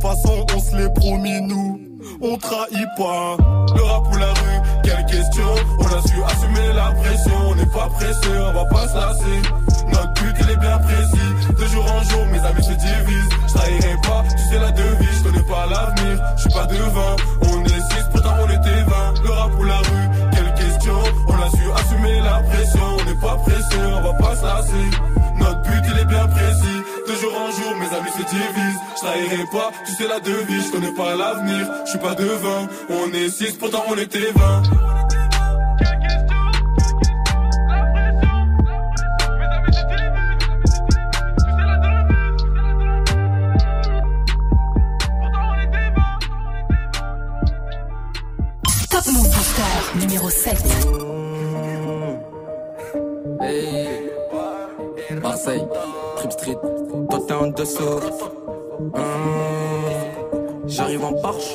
[0.00, 1.83] Façon on se l'est promis nous
[2.24, 3.36] on trahit pas.
[3.76, 7.66] Le rap ou la rue, quelle question On a su assumer la pression On n'est
[7.66, 9.42] pas pressé, on va pas se lasser.
[9.88, 11.54] Notre but il est bien précis.
[11.58, 13.28] De jour en jour mes amis se divisent.
[13.48, 17.16] Je trahirai pas, tu sais la devise Je connais pas l'avenir, je suis pas devin
[17.42, 21.34] On est six, pourtant on était 20 Le rap ou la rue, quelle question On
[21.34, 24.90] a su assumer la pression On n'est pas pressé, on va pas se lasser.
[25.38, 28.80] Notre but il est bien précis De jour en jour mes amis se divisent.
[28.96, 32.68] Je trahirai pas, tu sais la devise Je connais pas l'avenir, je suis pas devin
[32.88, 34.62] On est six, pourtant on était 20
[48.90, 50.64] Top Booster numéro 7.
[53.40, 54.10] Hey,
[55.20, 55.62] Marseille,
[56.16, 56.56] Trip Street,
[57.14, 58.00] toi t'es en dessous.
[58.94, 59.02] Hum,
[60.66, 61.54] J'arrive en Porsche.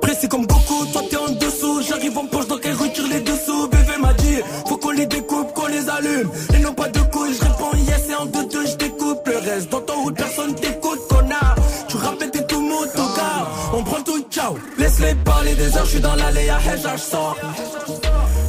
[0.00, 1.82] Pressé comme Goku, toi t'es en dessous.
[1.82, 3.68] J'arrive en Porsche, donc elle retire les dessous.
[3.68, 6.30] Bébé m'a dit, faut qu'on les découpe, qu'on les allume.
[6.54, 9.38] Et non pas de couilles, je réponds yes et en deux deux je découpe le
[9.38, 9.70] reste.
[9.70, 11.56] Dans ton route, personne t'écoute, connard.
[11.88, 12.62] Tu rappelles t'es tout
[13.16, 13.46] gars.
[13.74, 14.56] On prend tout, ciao.
[14.78, 17.36] Laisse-les parler des heures, je suis dans l'allée à Heja, je sors.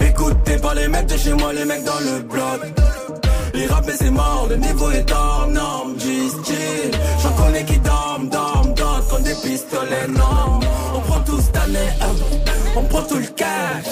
[0.02, 2.83] Écoutez pas les mecs de chez moi, les mecs dans le bloc.
[3.54, 6.92] Les rappels c'est mort, le niveau est hors norme, G-Style.
[7.22, 10.60] J'en connais qui dorment, dorment, dorment, comme des pistolets, non.
[10.96, 12.16] On prend tout cette année, hein.
[12.76, 13.86] on prend tout le cash.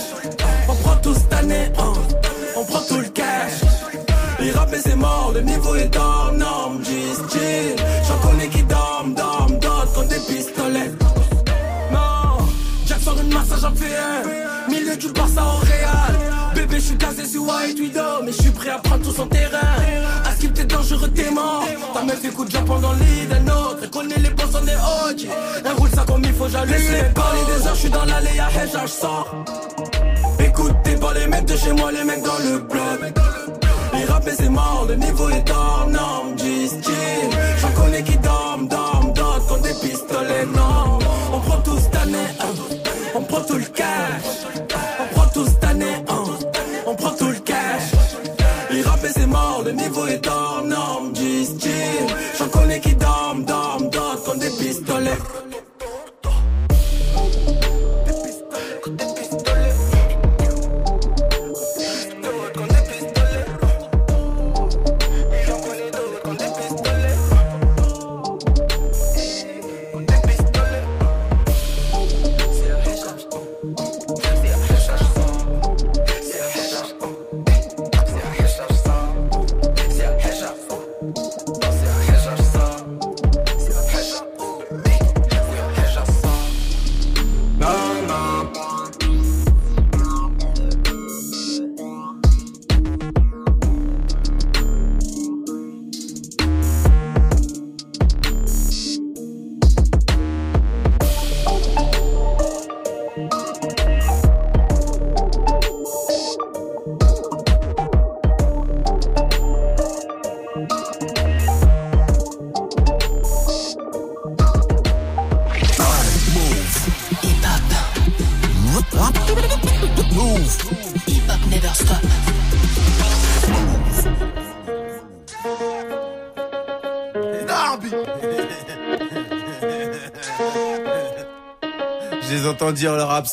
[0.67, 1.93] On prend tout cette année, hein.
[2.57, 3.61] on prend tout le cash.
[4.39, 7.75] Les rappels c'est mort, le niveau est hors norme, G-Style.
[8.07, 10.91] J'en connais qui dorment, dorment, dorment, comme des pistolets.
[11.91, 12.47] Non,
[12.87, 14.71] Jack sort une massage en fait un.
[14.71, 15.80] Milieu du Barça au Real.
[16.81, 19.59] Je suis casé sur White Widow, mais je suis prêt à prendre tout son terrain.
[20.25, 21.63] À skip, t'es dangereux, t'es mort.
[21.93, 23.77] Ta meuf écoute Japon dans le lit d'un autre.
[23.83, 25.29] Elle connaît les boss on est hockey.
[25.63, 26.73] Elle roule ça comme il faut, j'allume.
[26.73, 29.45] Laisse-les parler des heures, je suis dans l'allée à Heja, je sors.
[30.39, 32.99] Écoutez pas les mecs de chez moi, les mecs dans le bloc.
[33.93, 36.35] Les rappels c'est mort, le niveau est hors norme.
[37.61, 40.97] J'en connais qui dorment, dorment, dorment, comme des pistolets, non.
[41.31, 42.27] On prend tout cette année,
[43.13, 44.70] on prend tout le cash.
[50.23, 50.60] Le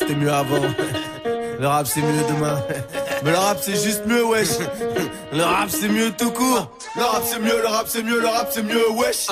[0.09, 0.61] c'était mieux avant.
[1.59, 2.59] Le rap c'est mieux demain.
[3.23, 4.57] Mais le rap c'est juste mieux, wesh.
[5.33, 6.71] Le rap c'est mieux tout court.
[6.95, 9.27] Le rap c'est mieux, le rap c'est mieux, le rap c'est mieux, wesh.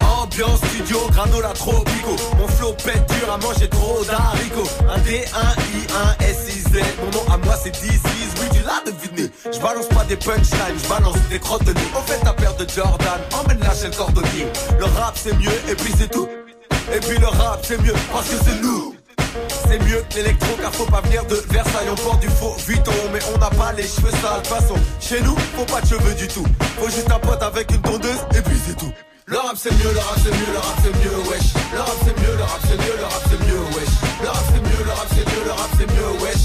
[0.00, 2.16] Ambiance studio, granola tropico.
[2.38, 4.70] Mon flow pète dur à manger trop d'haricots.
[4.90, 6.82] Un D, un I, un S, I, Z.
[7.02, 8.00] Mon nom à moi c'est Dizzy,
[8.40, 9.30] oui tu l'as deviné.
[9.50, 11.80] Je balance pas des punchlines, je balance des crottes de nez.
[11.96, 14.46] Au fait ta paire de Jordan, emmène-la chez le cordonnier.
[14.78, 16.28] Le rap c'est mieux et puis c'est tout.
[16.92, 18.94] Et puis le rap c'est mieux parce que c'est nous.
[19.70, 22.90] C'est mieux que l'électro car faut pas venir de Versailles On porte du faux Vuitton
[23.12, 26.26] mais on n'a pas les cheveux sales façon chez nous faut pas de cheveux du
[26.26, 26.44] tout
[26.80, 28.90] Faut juste un pote avec une tondeuse et puis c'est tout
[29.26, 31.54] le rap c'est mieux, le rap c'est mieux, le rap c'est mieux, wesh.
[31.70, 33.94] Le rap c'est mieux, le rap c'est mieux, le rap c'est mieux, wesh.
[34.22, 36.44] Le rap c'est mieux, le rap c'est mieux, le rap c'est mieux, wesh.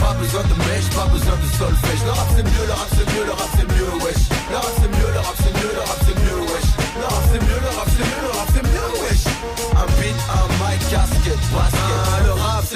[0.00, 2.02] Pas besoin de mèche, pas besoin de solfège.
[2.08, 4.22] Le rap c'est mieux, le rap c'est mieux, le rap c'est mieux, wesh.
[4.48, 6.15] Le rap c'est mieux, le rap c'est mieux, le rap c'est mieux,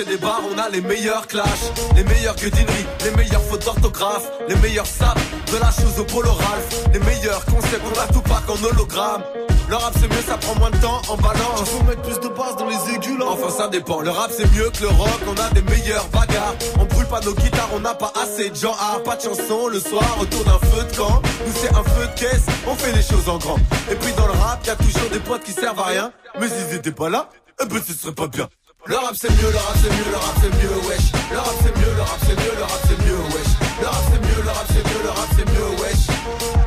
[0.04, 4.56] des bars, on a les meilleurs clashs, les meilleures guedineries, les meilleures fautes d'orthographe, les
[4.56, 5.20] meilleurs saps
[5.52, 9.22] de la chose au polo Ralph, les meilleurs concepts, on a tout pas en hologramme.
[9.68, 11.68] Le rap c'est mieux, ça prend moins de temps en balance.
[11.70, 13.26] Faut mettre plus de basse dans les aigus là.
[13.28, 14.00] Enfin ça dépend.
[14.00, 16.56] Le rap c'est mieux que le rock, on a des meilleurs bagarres.
[16.80, 18.74] On brûle pas nos guitares, on n'a pas assez de gens.
[18.80, 21.22] Ah, pas de chansons le soir autour d'un feu de camp.
[21.46, 23.58] Nous c'est un feu de caisse, on fait les choses en grand.
[23.88, 26.12] Et puis dans le rap, y a toujours des potes qui servent à rien.
[26.40, 27.28] Mais s'ils étaient pas là,
[27.62, 28.48] eh ben ce serait pas bien.
[28.86, 31.06] Le rap c'est mieux, le rap c'est mieux, le rap c'est mieux, wesh.
[31.30, 33.52] Le rap c'est mieux, le rap c'est mieux, le rap c'est mieux, wesh.
[33.80, 36.04] Le rap c'est mieux, le rap c'est mieux, le rap c'est mieux, wesh.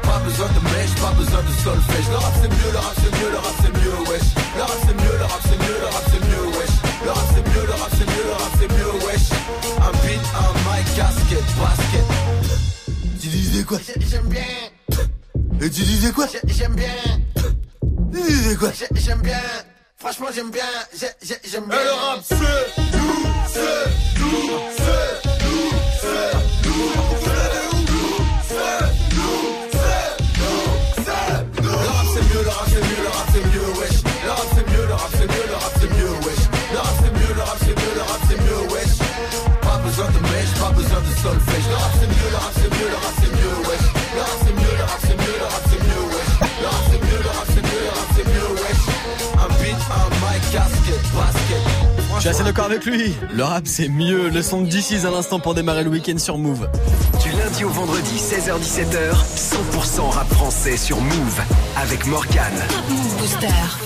[0.04, 2.08] Pas besoin de mèche, pas besoin de solfège.
[2.14, 4.28] Le rap c'est mieux, le rap c'est mieux, le rap c'est mieux, wesh.
[4.56, 6.76] Le rap c'est mieux, le rap c'est mieux, le rap c'est mieux, wesh.
[7.04, 9.28] Le rap c'est mieux, le rap c'est mieux, le rap c'est mieux, wesh.
[9.82, 12.08] Un beat, un mic, casquette, basket.
[13.20, 14.54] Tu disais quoi J'aime bien.
[15.62, 16.94] Et tu disais quoi J'aime bien.
[18.14, 19.42] Tu disais quoi J'aime bien.
[20.04, 20.66] Franchement, j'aime bien.
[21.00, 21.82] J'aime bien.
[21.82, 22.42] Le rap, c'est nous,
[23.48, 23.88] c'est
[24.20, 24.36] nous,
[24.68, 26.36] c'est nous, c'est nous, c'est
[26.68, 27.32] nous,
[28.50, 30.60] c'est nous, c'est nous,
[30.92, 31.72] c'est nous.
[31.72, 33.98] Le rap, c'est mieux, le rap, c'est mieux, le rap, c'est mieux, wesh.
[34.04, 36.44] Le rap, c'est mieux, le rap, c'est mieux, le rap, c'est mieux, wesh.
[36.74, 38.94] Le rap, c'est mieux, le rap, c'est mieux, le rap, c'est mieux, wesh.
[39.62, 41.68] Pas besoin de mèche, pas besoin de solfège.
[41.70, 41.92] Le rap,
[52.24, 53.14] suis assez d'accord avec lui.
[53.34, 54.30] Le rap c'est mieux.
[54.30, 56.70] Le son de DC's à l'instant pour démarrer le week-end sur Move.
[57.22, 61.42] Du lundi au vendredi 16h17h, 100% rap français sur Move
[61.76, 62.62] avec Morgane.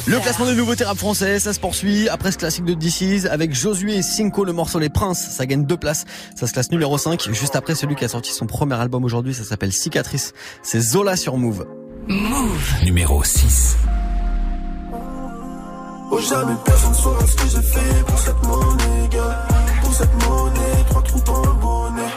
[0.05, 3.55] Le classement des nouveautés rap français, ça se poursuit après ce classique de DC's avec
[3.55, 5.29] Josué et Cinco, le morceau Les Princes.
[5.31, 6.05] Ça gagne deux places.
[6.35, 7.33] Ça se classe numéro 5.
[7.33, 10.35] Juste après celui qui a sorti son premier album aujourd'hui, ça s'appelle Cicatrice.
[10.61, 11.65] C'est Zola sur Move.
[12.07, 12.83] Move.
[12.83, 13.77] Numéro 6.
[16.09, 19.47] Oh jamais personne saura ce que j'ai fait pour cette monnaie, gars.
[19.81, 22.11] Pour cette monnaie, trois trous dans le bonnet.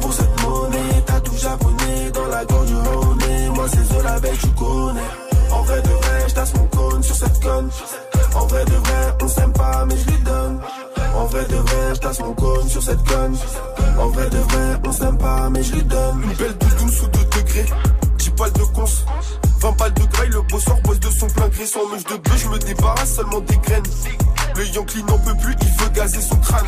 [0.00, 3.18] Pour cette monnaie, t'as tout japonais dans la gorge du Rhône.
[3.54, 5.10] Moi c'est Zola Belle, tu connais.
[5.50, 7.70] En vrai de vrai, j'tasse mon cône sur cette conne.
[8.34, 10.60] En vrai de vrai, on s'aime pas, mais je lui donne.
[11.14, 13.36] En vrai de vrai, j'tasse mon cône sur cette conne.
[13.98, 16.22] En vrai de vrai, on s'aime pas, mais je lui donne.
[16.22, 17.66] Une belle doudoune sous 2 degrés.
[18.32, 18.84] 10 balles de cons.
[19.60, 21.66] 20 balles de graille, le bosseur bosse de son plein gré.
[21.66, 23.82] Sans mèche de bœuf, je me débarrasse seulement des graines.
[24.56, 26.66] Le Yankee n'en peut plus, il veut gazer son crâne.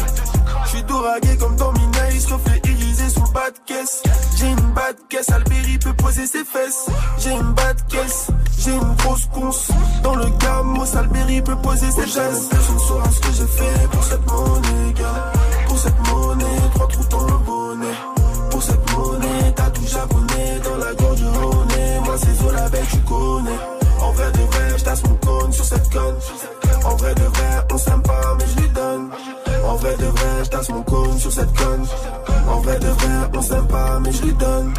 [0.66, 4.03] J'suis doragué comme dans Minaïs, reflet irisé sous le bas de caisse.
[4.38, 6.87] J'ai une bas de caisse, Alberi peut poser ses fesses.
[7.18, 9.68] J'ai une bas de caisse, j'ai une grosse conce.
[10.03, 12.48] Dans le gamos, Alberi peut poser ses fesses.
[12.50, 15.33] Personne saura ce que j'ai fait pour cette monnaie, gars.
[15.68, 17.94] Pour cette monnaie, trois trous dans le bonnet.
[18.50, 19.13] Pour cette monnaie,
[22.44, 23.59] Zola Belle, tu connais.
[24.00, 26.16] En vrai de vrai, j'tasse mon cône sur cette conne.
[26.85, 29.11] En vrai de vrai, on s'aime pas, mais je lui donne.
[29.66, 31.87] En vrai de vrai, j'tasse mon cône sur cette conne.
[32.48, 34.74] En vrai de vrai, on s'aime pas, mais je lui donne.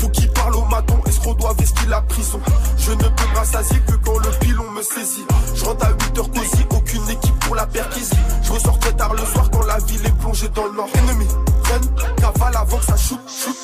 [0.00, 2.40] Pour qui parle au maton, escroc doit vestir la prison?
[2.76, 5.26] Je ne peux me rassasier que quand le pilon me saisit.
[5.54, 8.10] Je rentre à 8 heures cosy, aucune équipe pour la perquise.
[8.42, 10.88] Je ressors très tard le soir quand la ville est plongée dans le nord.
[10.94, 11.26] Ennemi,
[11.64, 11.80] run,
[12.16, 12.96] cavale avant que ça.
[12.96, 13.56] Shoot, shoot,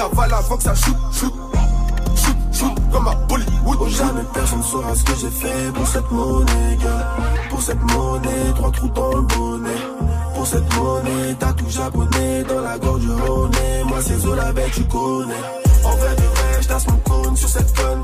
[0.00, 1.34] cavale avant que ça shoot, shoot.
[2.16, 3.78] Shoot, shoot, comme à Bollywood.
[3.80, 7.08] Oh, jamais personne saura ce que j'ai fait pour cette monnaie, gars.
[7.50, 9.80] Pour cette monnaie, trois trous dans le bonnet.
[10.34, 13.52] Pour cette monnaie, t'as tout japonais dans la gorge du Rhône.
[13.88, 15.44] Moi c'est Zola Belle, tu connais.
[15.84, 18.02] En vrai de vrai, j'tasse mon cône sur cette conne.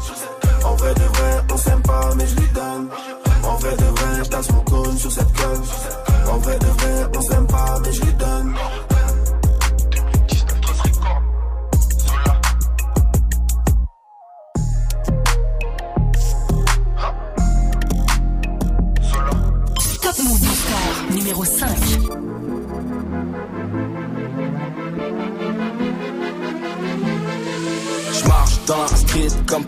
[0.64, 2.88] En vrai de vrai, on s'aime pas, mais je lui donne.
[3.42, 5.62] En vrai de vrai, j'tasse mon cône sur cette conne.
[6.30, 8.54] En vrai de vrai, on s'aime pas, mais je lui donne.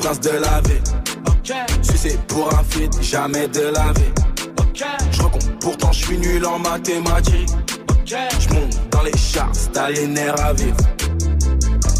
[0.09, 0.81] Prince de la vie.
[1.83, 4.13] Sucé pour un feat, jamais de la vie.
[5.11, 7.51] Je recompte, pourtant je suis nul en mathématiques.
[8.07, 10.77] Je monte dans les charts, t'as les nerfs à vivre.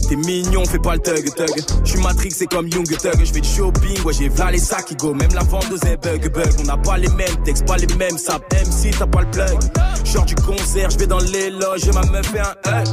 [0.09, 1.51] T'es mignon, fais pas le thug thug.
[1.85, 3.23] J'suis Matrix, c'est comme Young Thug.
[3.23, 5.13] J'vais de shopping, ouais, j'ai v'là les sacs qui go.
[5.13, 6.51] Même la vendeuse est bug bug.
[6.61, 8.43] On n'a pas les mêmes textes, pas les mêmes saps.
[8.55, 9.59] MC, t'as pas le plug.
[10.05, 12.89] Genre du concert, j'vais dans les loges et ma meuf fait un hug.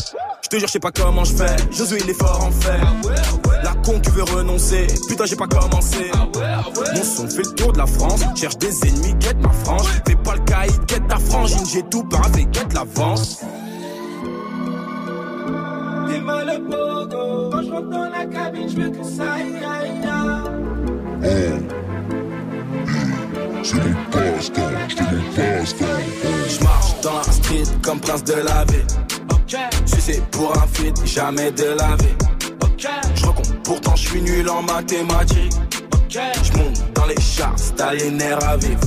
[0.45, 1.55] J'te jure, j'sais pas comment j'fais.
[1.71, 2.79] Josué, il est fort en fer.
[3.63, 4.85] La con qui veut renoncer.
[5.07, 6.11] Putain, j'ai pas commencé.
[6.13, 8.21] Mon son fait le tour de la France.
[8.35, 9.87] Cherche des ennemis, quête ma frange.
[10.07, 11.65] Fais pas le caïd, quête ta frangine.
[11.65, 13.39] J'ai tout paravé, quête l'avance.
[16.23, 17.49] Mal le pogo.
[17.51, 19.99] Quand je rentre dans la cabine, je veux que ça aille, aille,
[21.23, 21.63] aille.
[23.63, 25.85] C'est mon passe-temps, c'est mon passe-temps.
[26.49, 28.85] J'marche dans la street comme prince de la vie.
[29.85, 32.15] Sucé pour un feat, jamais de la vie.
[33.15, 35.53] Je recompte, pourtant je suis nul en mathématiques.
[36.09, 38.79] Je monte dans les charts, t'as les nerfs à vivre.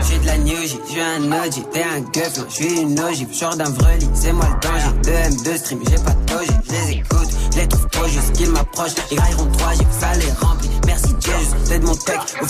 [0.00, 3.56] J'suis de la New J, j'suis un OG, t'es un gueuf, j'suis une ogive, genre
[3.56, 4.92] d'un vreli, c'est moi le danger.
[5.02, 8.94] 2 M2 stream, j'ai pas de doji, j'les écoute, j'les trouve trop juste qu'ils m'approchent,
[9.10, 10.70] ils grailleront 3 J, ça les remplit.
[10.86, 11.32] Merci Dieu,
[11.64, 12.44] c'est de mon tech, au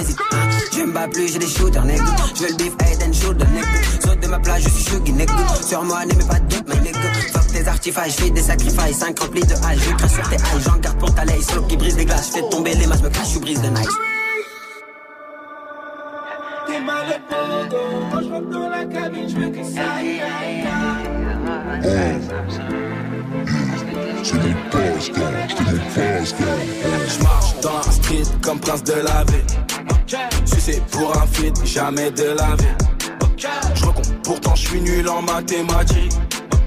[0.00, 0.48] hésite, hein.
[0.72, 2.04] Je me bats plus, j'ai des shooters, nigga.
[2.36, 3.66] J'veux le beef, head and shoulder, nigga.
[4.04, 5.34] Saute de ma plage, je suis shuggy, nigga.
[5.66, 6.97] Sur moi, n'aimez pas de doute, nigga.
[7.58, 10.76] Tes artifices, j'fais des sacrifices, 5 remplis de hache, je crache sur tes haches, j'en
[10.76, 13.32] garde pour ta lay, solo qui brise les glaces, j'fais tomber les masses, me cache,
[13.34, 13.88] je brise de nice.
[16.68, 17.78] T'es mal le pogo.
[18.12, 20.66] Quand je rentre dans la cabine, je veux que ça aille, aille,
[21.82, 22.20] aille.
[24.22, 26.44] C'est mon passe-temps, c'est mon passe-temps.
[27.18, 29.44] J'marche dans la street comme prince de la vie.
[30.44, 32.76] Sucé pour un feat, jamais de la vie.
[33.74, 36.12] Je recompte, pourtant je suis nul en mathématiques.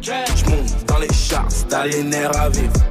[0.04, 2.91] Je monte dans les charts, t'as les à vivre.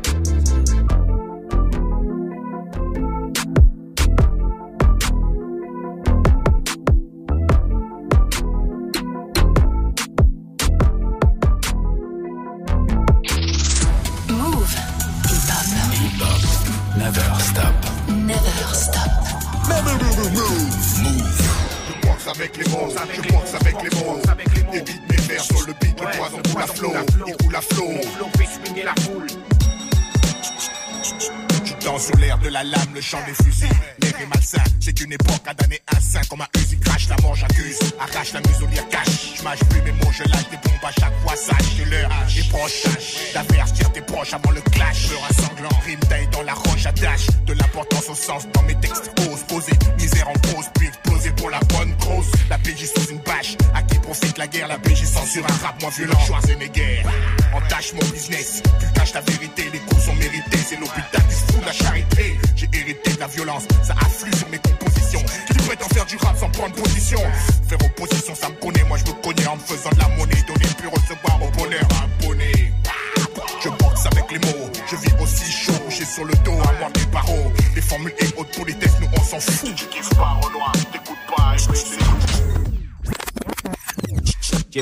[35.02, 35.79] Une époque à damner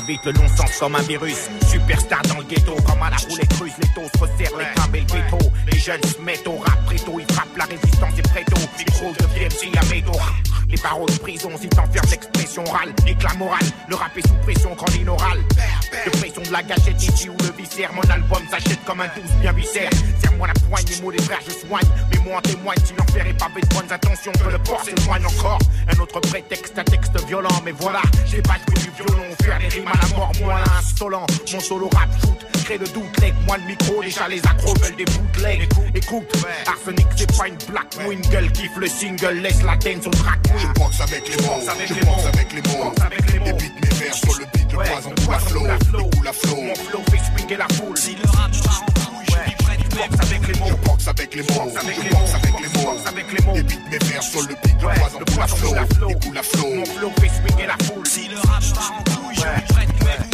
[0.09, 1.37] Le long sens comme un virus.
[1.69, 3.73] Superstar dans le ghetto, comme à la roulette russe.
[3.79, 5.37] Les taux se resserrent, les crabes et le béto.
[5.71, 6.78] Les jeunes se mettent au rap
[7.59, 8.55] la résistance et préto.
[8.77, 10.17] Micro deviennent signe à métaux.
[10.69, 12.93] Les paroles de prison, si t'enfermes l'expression orale.
[13.05, 15.39] Éclat moral, le rap est sous pression quand l'inoral.
[16.05, 17.91] De pression de la gâchette ici ou le viscère.
[17.93, 19.89] Mon album s'achète comme un douce bien viscère.
[20.21, 21.89] Serre-moi la poigne, les mots des frères, je soigne.
[22.11, 25.25] Mais moi en témoigne, si l'enfer est pavé de bonnes intentions, que le port s'éloigne
[25.25, 25.59] encore.
[25.91, 27.61] Un autre prétexte, un texte violent.
[27.65, 31.25] Mais voilà, j'ai pas du violon, faire des rimes à la mort, moi insolent.
[31.51, 32.39] Mon solo rap shoot,
[32.69, 35.67] crée le doute, leg, moi le micro, déjà les accros veulent des bootlegs.
[35.95, 36.31] Écoute,
[36.67, 40.39] Arsenic, c'est pas une black wingle, kiffe le single, laisse la dance au track.
[40.55, 43.45] Je boxe avec les mots, je boxe avec les mots.
[43.45, 46.61] Débite mes vers sur le beat, coule à flot.
[46.61, 47.97] Mon flow fait swinguer la foule.
[47.97, 50.65] Si le rap part en couille, je avec les mots.
[50.67, 53.53] Je boxe avec les mots, je boxe avec les mots.
[53.53, 55.65] Débite mes vers sur le beat, le poison
[56.07, 56.75] il coule à flot.
[56.75, 58.05] Mon flow fait swinguer la foule.
[58.05, 60.28] Si le rap part en couille, je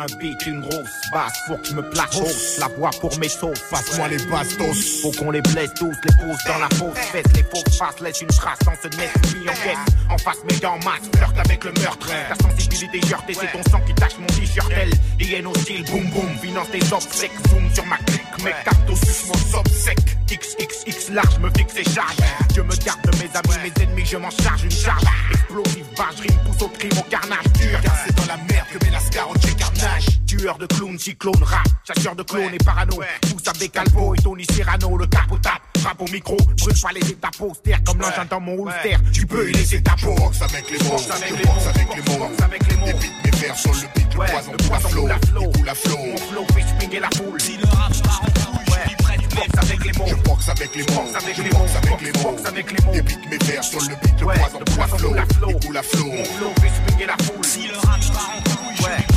[0.00, 2.58] un beat, une grosse basse, faut que je me place hausse.
[2.58, 5.02] La voix pour mes sauces, passe-moi les bastos.
[5.02, 8.20] Faut qu'on les blesse tous, les pose dans la fausse fesse, les fausses faces, laisse
[8.22, 9.94] une trace dans ce net, mis en caisse.
[10.08, 12.08] En face, mais en masse, flirte avec le meurtre.
[12.28, 14.72] Ta sensibilité heurtée, c'est ton sang qui tâche mon t-shirt.
[14.74, 19.26] Elle, hyène hostile, boum boum, finance tes obsèques, zoom sur ma clique, mes cartes suce
[19.28, 19.98] mon sec.
[20.26, 22.16] XXX large, me fixe et charge.
[22.54, 25.02] Je me garde de mes amis, mes ennemis, je m'en charge une charge.
[25.32, 27.80] Explosive, vache, rime, pousse au crime, au carnage dur.
[27.82, 30.19] Car c'est dans la merde que mes lascars ont carnage.
[30.30, 33.00] Tu tueur de clowns, cyclone, rap, chasseur de clones et parano.
[33.22, 37.10] Tous avec Calvo et Tony Serrano, le capot tape, rap au micro, brûle pas les
[37.10, 38.96] étapes austères comme l'engin dans mon holster.
[39.12, 40.14] Tu peux y laisser ta peau.
[40.14, 42.30] Boxe avec les mots, les boxe mots, avec les mots.
[42.44, 42.86] avec les mots.
[42.86, 44.88] Des beats, mes vers sur le beat, le Ouais, poison le coule à poison
[45.26, 45.96] flot, il coule à flot.
[45.98, 47.40] Mon flow fait swinguer la foule.
[47.40, 50.06] Si le rap part en couille, je suis prêt, tu boxe avec les mots.
[50.06, 52.30] Je boxe avec les mots, boxe avec je les boxe mots, avec les mots.
[52.30, 52.92] boxe avec les mots.
[52.92, 55.50] Des beats, mes vers sur le beat, le Ouais, poison le coule à poison flot,
[55.50, 56.06] il coule à flot.
[56.06, 57.44] Mon flow fait swinguer la foule.
[57.44, 59.09] Si le rap part en couille, je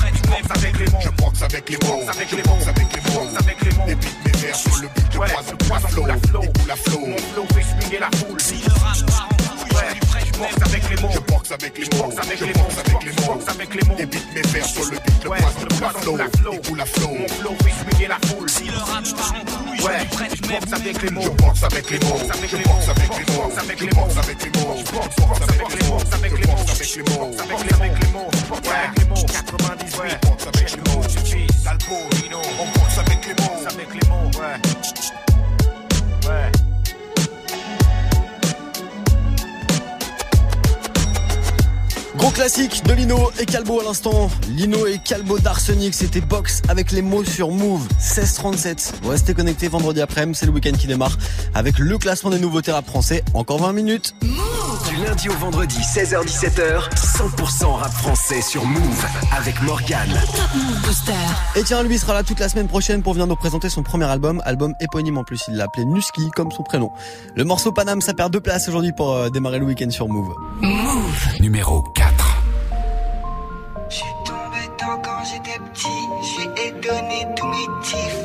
[0.56, 1.00] avec les mots.
[1.04, 2.70] Je boxe avec les mots, Boxe avec je les boxe mots.
[2.70, 3.20] avec les mots.
[3.24, 3.86] Boxe avec les mots.
[3.88, 6.42] Des beats, mes vers sur le beat, Ouais, poison le à flot.
[6.44, 7.00] il coule à flot.
[7.08, 8.42] Mon flow fait swinguer la foule.
[8.42, 11.10] Si le rap part en couille, je boxes avec les mots.
[11.14, 12.64] Je boxe avec les mots, Boxe avec je les mots.
[12.64, 13.34] boxe avec les mots.
[13.34, 13.96] Boxe avec les mots.
[13.96, 15.66] Des beats, mes vers sur le beat, Ouais, poison
[16.18, 16.54] le à flot.
[16.54, 17.08] il coule à flot.
[17.14, 18.50] Mon flow fait swinguer la foule.
[18.50, 19.80] Si le rap part en couille,
[20.34, 21.22] je boxes avec les mots.
[21.22, 23.86] Je boxe avec les mots, Boxe je les boxe avec les mots, Boxe avec je
[23.86, 24.06] les mots.
[24.06, 25.98] boxe avec les mots, je Boxe boxe avec les les mots.
[25.98, 26.58] Boxe avec je les mots.
[26.58, 28.30] boxe avec les mots, Boxe avec les mots.
[28.50, 29.03] Boxe avec les mots.
[42.34, 44.30] Classique de Lino et Calbo à l'instant.
[44.50, 48.96] Lino et Calbo d'Arsenic, c'était box avec les mots sur Move 1637.
[49.04, 51.18] Vous restez connectés vendredi après-midi, c'est le week-end qui démarre
[51.54, 53.24] avec le classement des nouveautés rap français.
[53.34, 54.16] Encore 20 minutes.
[54.22, 59.06] Du lundi au vendredi, 16h-17h, 100% rap français sur Move
[59.36, 60.20] avec Morgane.
[61.56, 64.06] Et tiens, lui sera là toute la semaine prochaine pour venir nous présenter son premier
[64.06, 65.44] album, album éponyme en plus.
[65.48, 66.92] Il l'a appelé Nuski comme son prénom.
[67.36, 70.34] Le morceau Paname, ça perd deux places aujourd'hui pour euh, démarrer le week-end sur Move.
[70.62, 71.40] Move.
[71.40, 72.13] Numéro 4.
[76.94, 78.24] Donné tous mes tifs.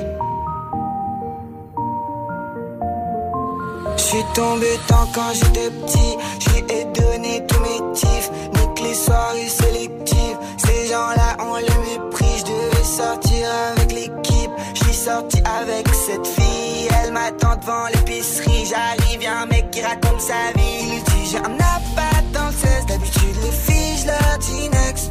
[3.96, 8.30] Je suis tombé dedans quand j'étais petit, j'ai donné tous mes tifs.
[8.56, 12.34] Nique les soirées sélectives, ces gens-là ont le mépris.
[12.38, 16.88] Je devais sortir avec l'équipe, je suis sorti avec cette fille.
[17.02, 20.78] Elle m'attend devant l'épicerie, j'arrive, y'a un mec qui raconte sa vie.
[20.94, 25.10] Il dit j'ai un appart dans le 16, d'habitude les filles je leur dis next.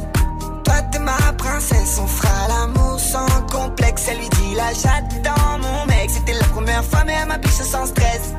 [0.64, 2.77] Toi t'es ma princesse, on fera l'amour
[3.12, 4.02] sans complexe.
[4.10, 6.10] Elle lui dit là j'attends mon mec.
[6.10, 8.34] C'était la première fois mais elle m'a biche sans stress.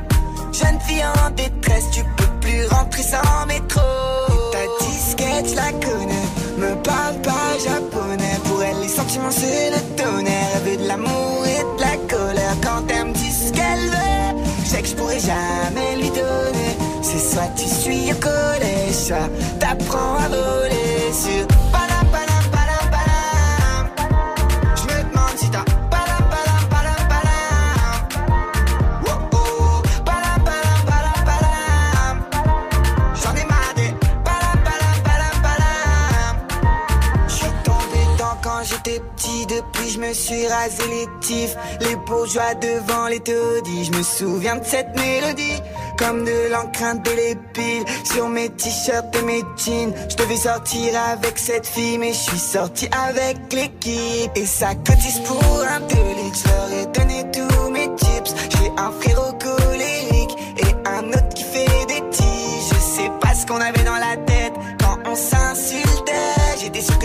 [0.52, 3.82] Jeune fille en détresse, tu peux plus rentrer sans métro.
[4.30, 6.28] Et ta disquette, je la connais.
[6.58, 8.38] Me parle pas japonais.
[8.46, 10.50] Pour elle, les sentiments c'est le tonnerre.
[10.56, 12.56] Elle veut de l'amour et de la colère.
[12.64, 16.72] Quand elle me dit ce qu'elle veut, je sais que je pourrais jamais lui donner.
[17.02, 19.30] C'est soit tu suis au collège, soit
[40.30, 41.56] suis rasé les tifs.
[41.82, 45.60] Les bourgeois devant les taudis, je me souviens de cette mélodie.
[45.98, 49.94] Comme de l'empreinte de l'épile sur mes t-shirts et mes jeans.
[50.10, 54.32] Je devais sortir avec cette fille, mais je suis sorti avec l'équipe.
[54.36, 58.34] Et ça cotise pour un litres, je leur ai donné tous mes tips.
[58.56, 62.70] J'ai un frérot colérique et un autre qui fait des tiges.
[62.72, 65.59] Je sais pas ce qu'on avait dans la tête quand on s'insultait.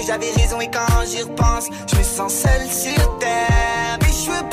[0.06, 3.98] J'avais raison et quand j'y repense, je me sens seul sur terre.
[4.02, 4.48] Mais je veux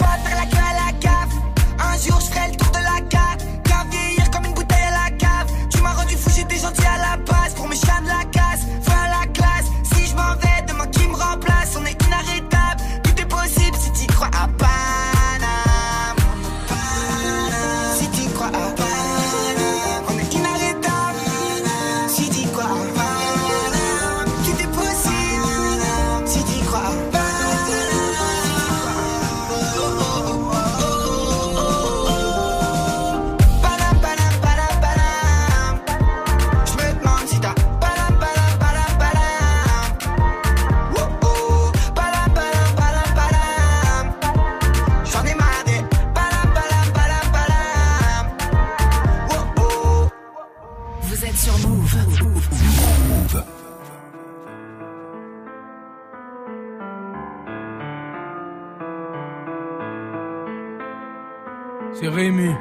[61.93, 62.51] C'est Rému.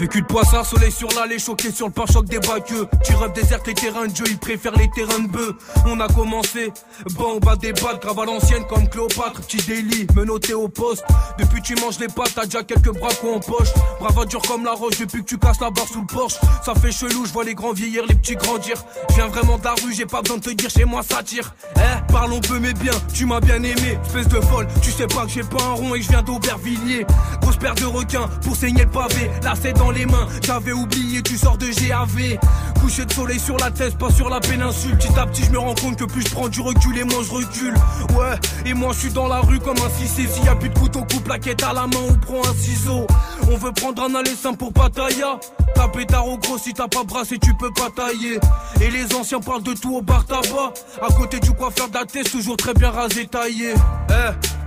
[0.00, 2.88] Vécu de poissard, soleil sur l'allée, choqué sur le pare-choc des baqueux.
[3.04, 5.54] Tu rêves déserte les terrains de jeu, ils préfèrent les terrains de bœufs.
[5.84, 6.72] On a commencé,
[7.16, 11.04] bon, bas des battes, grave à l'ancienne comme Cléopâtre, petit délit, menotté au poste.
[11.38, 13.68] Depuis tu manges les pattes, t'as déjà quelques bras en poche.
[14.00, 16.36] Brava dur comme la roche, depuis que tu casses la barre sous le porche.
[16.64, 18.82] Ça fait chelou, je vois les grands vieillir, les petits grandir.
[19.10, 21.22] Je viens vraiment de la rue, j'ai pas besoin de te dire chez moi ça
[21.22, 21.54] tire.
[21.76, 24.66] Eh, parlons peu mais bien, tu m'as bien aimé, espèce de folle.
[24.80, 27.04] Tu sais pas que j'ai pas un rond et que je viens d'Aubervilliers.
[27.42, 30.26] Grosse paire de requins pour saigner le pavé, là c'est dans les mains.
[30.44, 32.38] J'avais oublié, tu sors de GAV.
[32.80, 34.96] Coucher de soleil sur la tête, pas sur la péninsule.
[34.96, 37.22] Petit à petit, je me rends compte que plus je prends du recul et moins
[37.22, 37.74] je recule.
[38.16, 40.26] Ouais, et moi je suis dans la rue comme un cissé.
[40.26, 42.54] S'il y a plus de couteau, coupe la quête à la main ou prend un
[42.54, 43.06] ciseau.
[43.50, 45.24] On veut prendre un aller simple pour bataille.
[45.74, 48.38] T'as pétard au gros, si t'as pas brassé, tu peux pas tailler.
[48.80, 50.72] Et les anciens parlent de tout au bar tabac.
[51.02, 53.74] À côté du coiffeur tête, toujours très bien rasé, taillé.
[54.10, 54.12] Eh,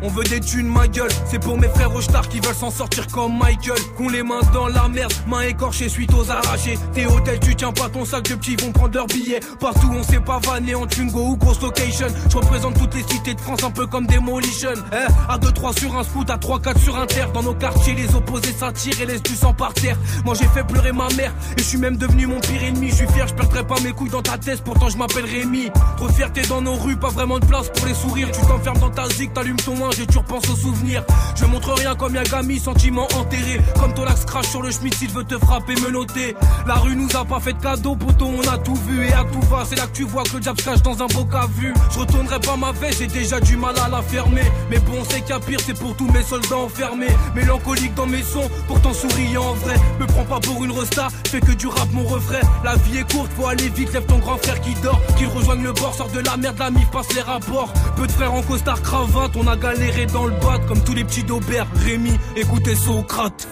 [0.02, 1.12] on veut des thunes, ma gueule.
[1.30, 3.80] C'est pour mes frères au star qui veulent s'en sortir comme Michael.
[3.98, 6.78] Qu'on les mains dans la merde, mains écorchées suite aux arrachés.
[6.94, 9.40] T'es hôtel, tu tiens pas ton sac de petits vont prendre leur billets.
[9.60, 12.08] Partout, on sait pas vanner en tungo ou grosse location.
[12.30, 14.74] Je représente toutes les cités de France un peu comme Demolition.
[14.92, 17.32] Eh, à 2-3 sur un scoot, à 3-4 sur un terre.
[17.32, 19.98] Dans nos quartiers, les opposés s'attirent et laissent du sang par terre.
[20.26, 22.90] Moi j'ai fait pleurer ma mère et je suis même devenu mon pire ennemi.
[22.90, 25.70] Je suis fier, je perdrai pas mes couilles dans ta tête, pourtant je m'appelle Rémi.
[25.98, 28.30] Trop de fierté dans nos rues, pas vraiment de place pour les sourires.
[28.32, 31.04] Tu t'enfermes dans ta zig, t'allumes ton linge et tu repenses aux souvenirs.
[31.36, 33.62] Je montre rien comme Yagami, sentiment enterré.
[33.80, 36.36] Comme ton lax crash sur le schmitt veut te frapper, me noter.
[36.68, 39.24] La rue nous a pas fait de cadeau, poteau, on a tout vu et à
[39.24, 39.64] tout va.
[39.66, 41.74] C'est là que tu vois que le diable se cache dans un beau à vue.
[41.92, 44.44] Je retournerai pas ma veste, j'ai déjà du mal à la fermer.
[44.70, 47.16] Mais bon, c'est qu'à pire, c'est pour tous mes soldats enfermés.
[47.36, 49.76] Mélancolique dans mes sons, pourtant souriant en vrai.
[50.00, 52.42] Me prends pas pour une resta, fais que du rap mon refrain.
[52.64, 55.00] La vie est courte, faut aller vite, lève ton grand frère qui dort.
[55.18, 57.72] Qu'il rejoigne le bord, sort de la merde, la mif passe les rapports.
[57.96, 61.04] Peu de frères en costard cravate, on a galéré dans le bat comme tous les
[61.04, 61.68] petits d'Aubert.
[61.86, 63.48] Rémi, écoutez Socrate.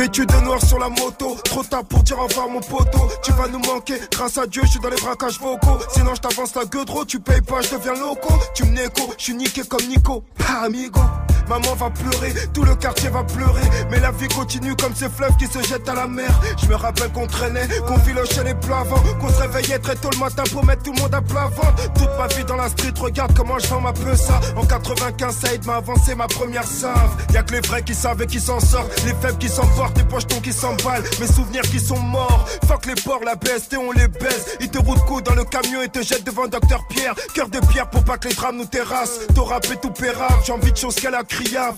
[0.00, 3.06] Vêtu de noir sur la moto, trop tard pour dire au revoir mon poteau.
[3.22, 5.78] Tu vas nous manquer, grâce à Dieu, je suis dans les braquages vocaux.
[5.92, 8.32] Sinon, je t'avance la gueule trop, tu payes pas, je deviens loco.
[8.54, 10.24] Tu me néco, je suis niqué comme Nico.
[10.62, 11.02] Amigo.
[11.50, 13.64] Maman va pleurer, tout le quartier va pleurer.
[13.90, 16.30] Mais la vie continue comme ces fleuves qui se jettent à la mer.
[16.62, 20.10] Je me rappelle qu'on traînait, qu'on filochait les plats avant, qu'on se réveillait très tôt
[20.12, 21.92] le matin pour mettre tout le monde à plat ventre.
[21.94, 24.40] Toute ma vie dans la street, regarde comment je vends ma peu ça.
[24.56, 27.16] En 95, Saïd m'a avancé ma première save.
[27.34, 30.04] Y'a que les vrais qui savent et qui s'en sortent, les faibles qui s'emportent, les
[30.04, 32.46] pochetons qui s'emballent, mes souvenirs qui sont morts.
[32.68, 34.56] Fuck les porcs, la BST, on les baise.
[34.60, 37.16] Ils te roulent coup dans le camion et te jettent devant Docteur Pierre.
[37.34, 39.18] Cœur de pierre pour pas que les drames nous terrassent.
[39.34, 41.24] T'as rappé tout pérave, j'ai envie de chose qu'elle a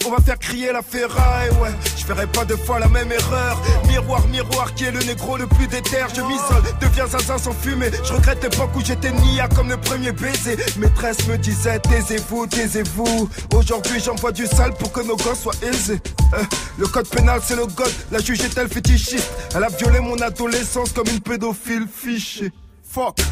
[0.04, 1.70] On va faire crier la ferraille, ouais.
[1.96, 3.60] Je ferai pas deux fois la même erreur.
[3.86, 6.04] Miroir, miroir, qui est le négro le plus déter.
[6.14, 7.90] Je m'isole, deviens zinzin sans fumer.
[8.04, 10.56] Je regrette l'époque où j'étais nia comme le premier baiser.
[10.78, 13.28] Maîtresse me disait, taisez-vous, taisez-vous.
[13.54, 16.00] Aujourd'hui, j'envoie du sale pour que nos gosses soient aisés.
[16.34, 16.42] Euh,
[16.78, 17.92] le code pénal, c'est le code.
[18.10, 22.52] La juge est-elle fétichiste Elle a violé mon adolescence comme une pédophile fichée.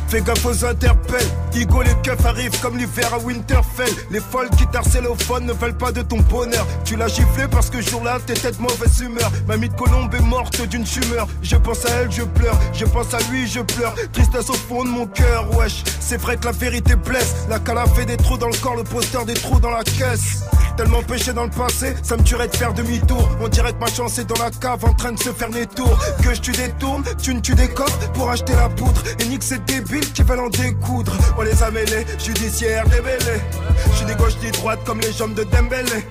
[0.08, 1.28] Fais gaffe aux interpelles.
[1.52, 3.92] Digo, les keufs arrivent comme l'hiver à Winterfell.
[4.10, 6.66] Les folles qui t'harcélophones ne veulent pas de ton bonheur.
[6.84, 9.30] Tu l'as giflé parce que jour-là, t'étais de mauvaise humeur.
[9.46, 11.26] Mamie de Colombe est morte d'une tumeur.
[11.42, 12.58] Je pense à elle, je pleure.
[12.72, 13.94] Je pense à lui, je pleure.
[14.12, 15.84] Tristesse au fond de mon cœur, wesh.
[16.00, 17.34] C'est vrai que la vérité blesse.
[17.50, 20.42] La cala fait des trous dans le corps, le poster des trous dans la caisse.
[20.76, 23.28] Tellement péché dans le passé, ça me tuerait de faire demi-tour.
[23.42, 25.66] On dirait que ma chance est dans la cave en train de se faire les
[25.66, 25.98] tours.
[26.22, 29.02] Que je tu détourne, tu ne tu décoffres pour acheter la poudre.
[29.18, 31.12] Et ces débiles qui veulent en découdre.
[31.36, 33.42] On les a mêlés, judiciaire démêlés.
[33.90, 36.06] Je suis ni gauche ni droite comme les jambes de Dembélé.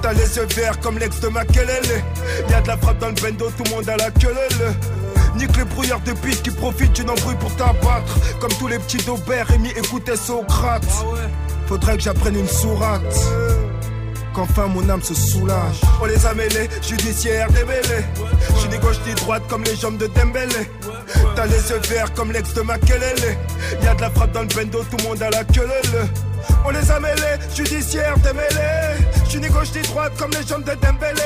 [0.00, 2.02] T'as les yeux verts comme l'ex de Makelele.
[2.48, 4.74] Y'a de la frappe dans le bendo, tout le monde a la queue lele.
[5.36, 8.18] Nique les brouillards de piste qui profitent d'une embrouille pour t'abattre.
[8.40, 10.86] Comme tous les petits d'Aubert, Rémi écoutait Socrate.
[11.66, 13.14] Faudrait que j'apprenne une sourate
[14.32, 15.80] qu'enfin mon âme se soulage.
[16.00, 18.04] On les a mêlés, judiciaire démêlés.
[18.54, 20.70] Je suis ni gauche ni droite comme les jambes de Dembélé.
[21.34, 23.36] T'as les yeux verts comme l'ex de Makelele.
[23.82, 26.08] Y'a de la frappe dans le bendo, tout le monde a la queue lele.
[26.64, 29.06] On les a mêlés, judiciaire démêlés.
[29.24, 31.22] Je suis ni gauche ni droite comme les jambes de Dembélé.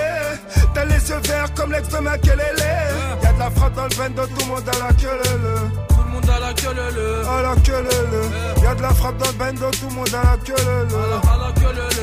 [0.74, 2.42] T'as les yeux verts comme l'ex de Makelele.
[3.22, 5.08] Y'a de la frappe dans le bendo, tout le monde a la queue
[6.14, 7.26] le monde a la queue lele.
[7.28, 8.62] À la queue lele.
[8.62, 10.54] Y'a de la frappe dans le bendo, tout le monde a la queue.
[10.54, 11.93] À la queue lele.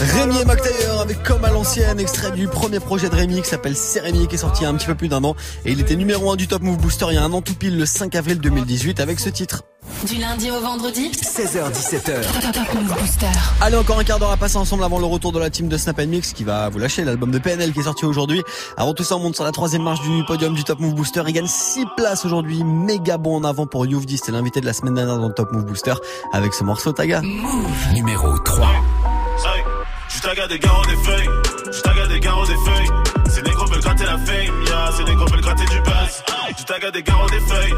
[0.00, 3.48] Rémi et Mac Taylor avec Comme à l'ancienne, extrait du premier projet de Rémi qui
[3.48, 5.36] s'appelle C'est Rémi qui est sorti il y a un petit peu plus d'un an
[5.66, 7.52] et il était numéro 1 du Top Move Booster il y a un an tout
[7.54, 9.62] pile le 5 avril 2018 avec ce titre.
[10.06, 11.10] Du lundi au vendredi?
[11.10, 12.22] 16h17h.
[12.52, 13.26] Top Move Booster.
[13.60, 15.76] Allez encore un quart d'heure à passer ensemble avant le retour de la team de
[15.76, 18.42] Snap Mix qui va vous lâcher l'album de PNL qui est sorti aujourd'hui.
[18.78, 21.22] Avant tout ça on monte sur la troisième marche du podium du Top Move Booster.
[21.26, 24.72] Il gagne 6 places aujourd'hui, méga bon en avant pour Youvdi, c'était l'invité de la
[24.72, 25.94] semaine dernière dans le Top Move Booster
[26.32, 27.20] avec ce morceau Taga.
[27.92, 28.66] Numéro 3.
[30.20, 31.30] Je taga des garros des feuilles,
[31.72, 32.90] je taga des garros des feuilles.
[33.30, 36.22] Ces négros veulent gratter la fame, yeah, ces négros veulent gratter du buzz.
[36.58, 37.74] Je taga des garros des feuilles,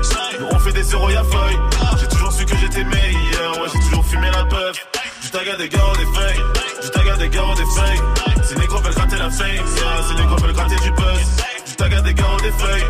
[0.51, 1.59] on fait des zéros y'a feuille.
[2.01, 4.89] J'ai toujours su que j'étais meilleur, ouais j'ai toujours fumé la puff.
[5.23, 6.43] Je taga des garros des feuilles,
[6.83, 8.45] je taga des garros des feuilles.
[8.45, 11.45] Ces négros veulent gratter la fame, yeah, ces négros veulent gratter du buzz.
[11.65, 12.87] Je taga des garros des feuilles,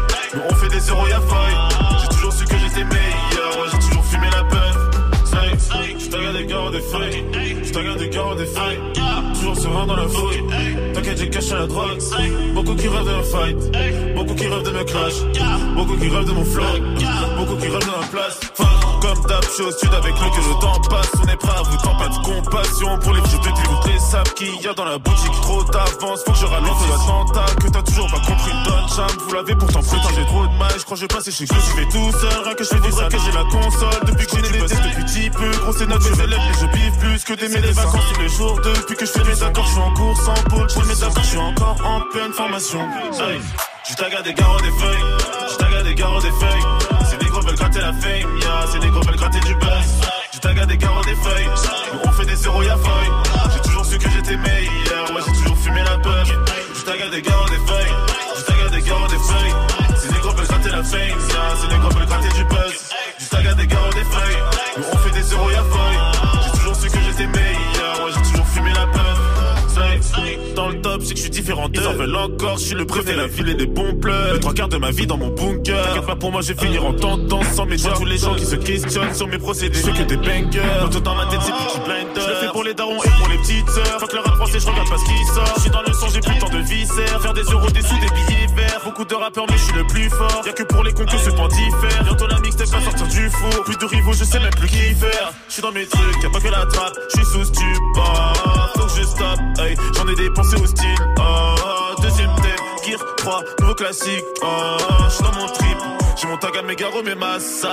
[0.48, 2.00] on fait des zéros y'a feuille.
[2.00, 4.92] J'ai toujours su que j'étais meilleur, ouais j'ai toujours fumé la puff.
[5.98, 7.24] Je taga des garros des feuilles,
[7.62, 8.91] je taga des des feuilles.
[9.62, 10.42] Serein dans la fouille,
[10.92, 12.00] t'inquiète j'ai caché la drogue.
[12.52, 13.56] Beaucoup qui rêvent de me fight,
[14.16, 15.14] beaucoup qui rêvent de me clash,
[15.76, 16.64] beaucoup qui rêvent de mon flow,
[17.38, 18.31] beaucoup qui rêvent de ma place.
[19.52, 21.10] Je suis au sud avec le que le temps passe.
[21.22, 23.68] On est prêt à vous tant pas de compassion pour les vieux bébés.
[23.68, 25.32] Vous les sables qu'il y a dans la boutique.
[25.42, 28.52] Trop d'avance, faut que je ralente l'attentat que t'as toujours pas compris.
[28.64, 30.72] Donne cham, vous l'avez pourtant putain, j'ai trop de mal.
[30.76, 32.42] Je crois que je vais passer chez que je vais tout seul.
[32.44, 34.00] Rien que je fais des que j'ai la console.
[34.06, 35.50] Depuis que j'ai des tests depuis petit peu.
[35.50, 38.28] Gros, c'est notre mes élèves, mais je biffe plus que d'aimer les vacances tous les
[38.28, 38.60] jours.
[38.64, 40.68] Depuis que je fais mes accords, je suis en cours sans pôle.
[40.68, 42.80] Je mes accords, je suis encore en pleine formation.
[43.20, 43.40] Hey.
[43.88, 45.04] Je taga des garros des feuilles,
[45.50, 46.91] je taga des garros des feuilles.
[47.53, 50.00] Veulent gratter la fame, yeah, c'est des gros veulent gratter du buzz.
[50.32, 51.48] Je taga des garros des feuilles,
[51.92, 53.12] nous on fait des zéros y'a feuille.
[53.53, 56.32] J'ai toujours su que j'étais meilleur, ouais j'ai toujours fumé la puff.
[56.74, 57.94] Je taga des garros des feuilles,
[58.38, 59.55] je taga des garros des feuilles.
[59.98, 62.90] C'est des gros veulent gratter la fame, yeah, c'est des gros veulent gratter du buzz.
[63.18, 64.42] Je taga des garros des feuilles,
[64.78, 66.21] nous on fait des zéros y'a feuille.
[70.62, 71.80] Dans le top, c'est que je suis différent d'eux.
[71.80, 74.34] Ils en veulent encore, je suis le préfet, la ville et des bons pleurs.
[74.34, 75.86] Les trois quarts de ma vie dans mon bunker.
[75.86, 78.46] T'inquiète pas pour moi, je vais finir en tendance sans mes tous les gens qui
[78.46, 79.80] se questionnent sur mes procédés.
[79.84, 80.62] Je que des bangers.
[80.92, 82.22] Tout dans ma tête, c'est Peaky Blinders.
[82.22, 83.98] Je le fais pour les darons et pour les petites sœurs.
[83.98, 85.52] Faut que le rap français, je regarde pas ce qui sort.
[85.56, 87.20] Je suis dans le son, j'ai plus temps de viscères.
[87.20, 88.80] Faire des euros, des sous, des billets verts.
[88.84, 90.42] Beaucoup de rappeurs, mais je suis le plus fort.
[90.46, 92.04] Y'a que pour les concours, ce temps diffère.
[92.04, 93.64] Bientôt la mixtape va sortir du four.
[93.64, 95.32] Plus de rivaux, je sais même plus qui faire.
[95.48, 96.94] Je suis dans mes trucs, y'a pas que la trappe.
[97.10, 98.70] Je suis sous stupor.
[98.76, 99.40] Faut que je stoppe.
[99.96, 100.88] J'en ai dépensé au style.
[101.18, 104.24] Oh, deuxième thème, Gear 3, nouveau classique.
[104.42, 104.76] Oh,
[105.09, 105.78] je suis dans mon trip.
[106.16, 107.68] J'ai mon tag à mes garros, mes massas.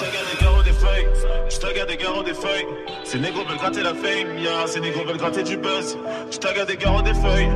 [0.00, 1.08] Je tag des garros des feuilles.
[1.48, 2.66] Je tag des garros des feuilles.
[3.04, 4.66] Ces négros veulent gratter la fame, yeah.
[4.66, 5.96] Ces négros veulent gratter du buzz.
[6.30, 7.50] Je tag des garros des feuilles.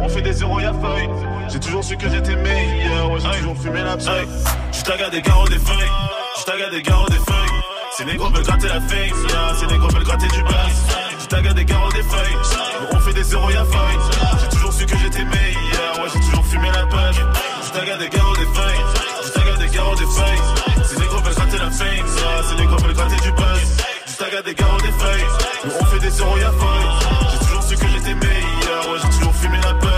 [0.00, 1.08] On fait des zéros, y'a feuille.
[1.48, 3.10] J'ai toujours su que j'étais meilleur.
[3.10, 4.28] Ouais, j'ai toujours fumé la paille.
[4.72, 5.92] Je tag des garros des feuilles.
[6.38, 7.60] Je tag des garros des feuilles.
[7.96, 9.54] Ces négros veulent gratter la fame, yeah.
[9.60, 11.07] Ces négros veulent gratter du buzz.
[11.28, 12.36] Tag des garros des feuilles.
[12.92, 13.98] On fait des zéros, y'a feuille.
[14.40, 16.00] J'ai toujours su que j'étais meilleur.
[16.00, 17.16] Ouais, j'ai toujours fumé la page.
[17.16, 18.84] Je des garros des feuilles.
[19.24, 20.84] Je des garros des feuilles.
[20.88, 22.42] Ces négros veulent gratter la fame, yeah.
[22.48, 23.76] Ces négros veulent gratter du buzz.
[24.06, 25.26] Je tag des garros des feuilles.
[25.80, 27.30] On fait des zéros, y'a feuille.
[27.30, 28.90] J'ai toujours su que j'étais meilleur.
[28.90, 29.88] Ouais, j'ai toujours fumé la page.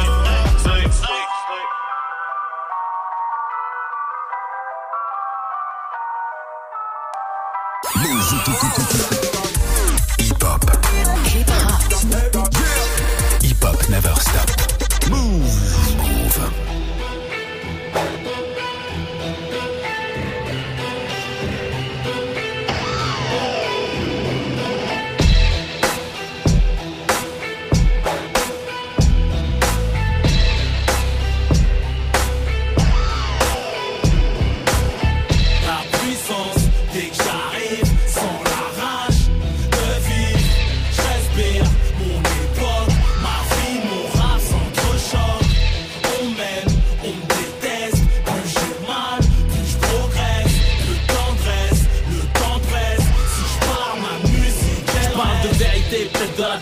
[14.33, 14.70] Stop.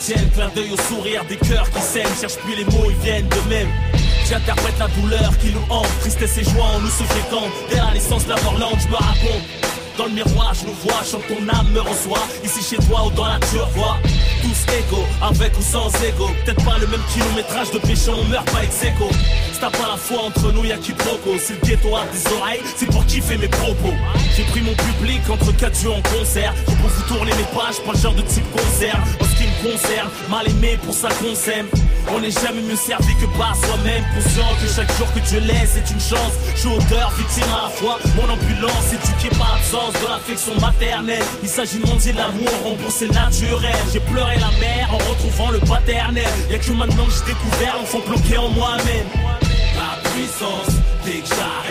[0.08, 0.30] Tienne.
[0.34, 2.16] Clin d'œil au sourire des cœurs qui s'aiment.
[2.20, 3.68] Cherche plus les mots, ils viennent de même.
[4.28, 7.52] J'interprète la douleur qui nous hante, tristesse et joie en nous se fréquentent.
[7.70, 9.44] Dès la naissance, la morlande, je me raconte.
[9.96, 12.24] Dans le miroir, je nous vois, chante ton âme me reçoit.
[12.44, 13.38] Ici chez toi ou dans la
[13.74, 13.98] vois
[14.42, 16.28] Tous égaux, avec ou sans ego.
[16.44, 19.08] Peut-être pas le même kilométrage de péché, on meurt pas ex aequo.
[19.60, 21.36] T'as pas la foi entre nous, y'a qui proco.
[21.38, 23.94] Si le ghetto a des oreilles, c'est pour kiffer mes propos.
[24.36, 26.54] J'ai pris mon public entre quatre yeux en concert.
[26.68, 29.02] J'ai pour vous tourner les pages, pas le genre de type concert.
[29.20, 31.28] En ce qui me concerne, mal aimé pour ça qu'on.
[32.10, 34.04] On n'est jamais mieux servi que par soi-même.
[34.14, 36.32] Conscient que chaque jour que Dieu laisse est une chance.
[36.54, 37.98] Je suis auteur, victime à la fois.
[38.16, 41.24] Mon ambulance éduquée par l'absence de l'affection maternelle.
[41.42, 43.76] Il s'agit de mendier de l'amour, rembourser naturel.
[43.92, 46.24] J'ai pleuré la mère en retrouvant le paternel.
[46.50, 49.06] Y'a que maintenant que j'ai découvert l'enfant bloqué en moi-même.
[49.76, 50.74] La puissance,
[51.04, 51.67] dès que j'arrive,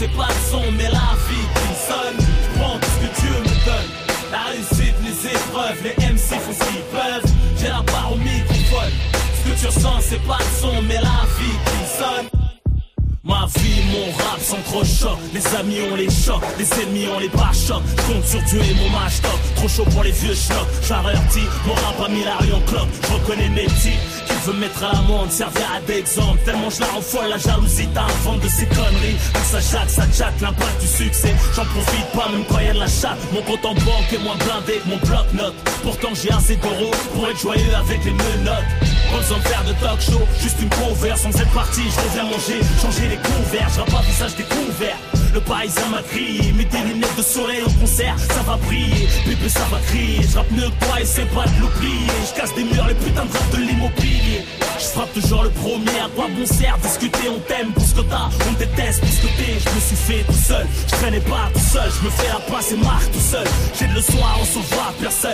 [0.00, 2.16] que tu ressens, c'est mais la vie qui sonne.
[2.18, 3.90] Je prends tout ce que Dieu me donne.
[4.32, 7.32] La réussite, les épreuves, les MC font ce qu'ils peuvent.
[7.58, 8.92] J'ai la barre au microphone.
[9.36, 11.69] Ce que tu ressens, c'est pas le son, mais la vie
[13.58, 17.82] vie, mon rap s'entrechoque Les amis ont les chocs, les ennemis ont les pas chocs
[17.96, 21.46] Je compte sur Dieu et mon match top Trop chaud pour les vieux schnocks J'avertis,
[21.66, 22.88] mon rap a mis la en cloque.
[23.02, 23.98] Je reconnais mes petits
[24.46, 28.40] veut mettre à l'amende, servir à d'exemple Tellement je la rends folle, la jalousie t'invente
[28.40, 29.16] de ces conneries.
[29.32, 31.34] Quand ça chatte, ça chatte, l'impact du succès.
[31.54, 33.18] J'en profite pas même quand y a de la chatte.
[33.32, 35.54] Mon compte en banque est moins blindé mon bloc-notes.
[35.82, 40.00] Pourtant j'ai assez d'euros pour être joyeux avec les menottes besoin de faire de talk
[40.00, 44.02] show, juste une cover sans cette partie, je reviens manger, changer les couverts, je pas
[44.02, 44.96] visage découvert.
[45.32, 49.48] Le paysan m'a crié, mets tes lunettes de soleil au concert, ça va briller, bébé
[49.48, 52.54] ça va crier, je rappe mieux que toi et c'est pas de l'oublier, je casse
[52.56, 54.44] des murs, les putains de de l'immobilier.
[54.78, 58.00] Je frappe toujours le premier, à quoi bon sert discuter, on t'aime pour ce que
[58.00, 61.20] t'as, on déteste pour ce que t'es, je me suis fait tout seul, je traînais
[61.20, 63.46] pas tout seul, je me fais la passe et marque tout seul,
[63.78, 65.29] j'ai de le soir, on sauvera personne,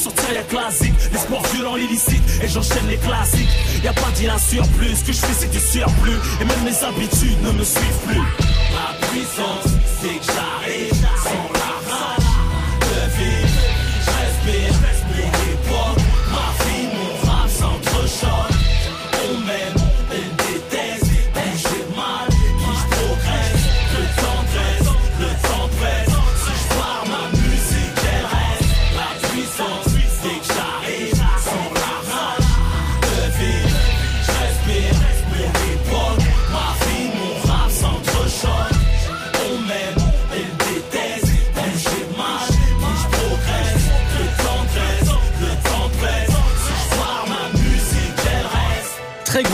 [0.00, 3.48] sortir y'a classique, les sports violents, l'illicite, et j'enchaîne les classiques.
[3.84, 6.20] Y a pas d'il surplus, ce que je fais c'est du surplus.
[6.40, 8.24] Et même mes habitudes ne me suivent plus.
[8.72, 10.99] Ma puissance, c'est que j'arrive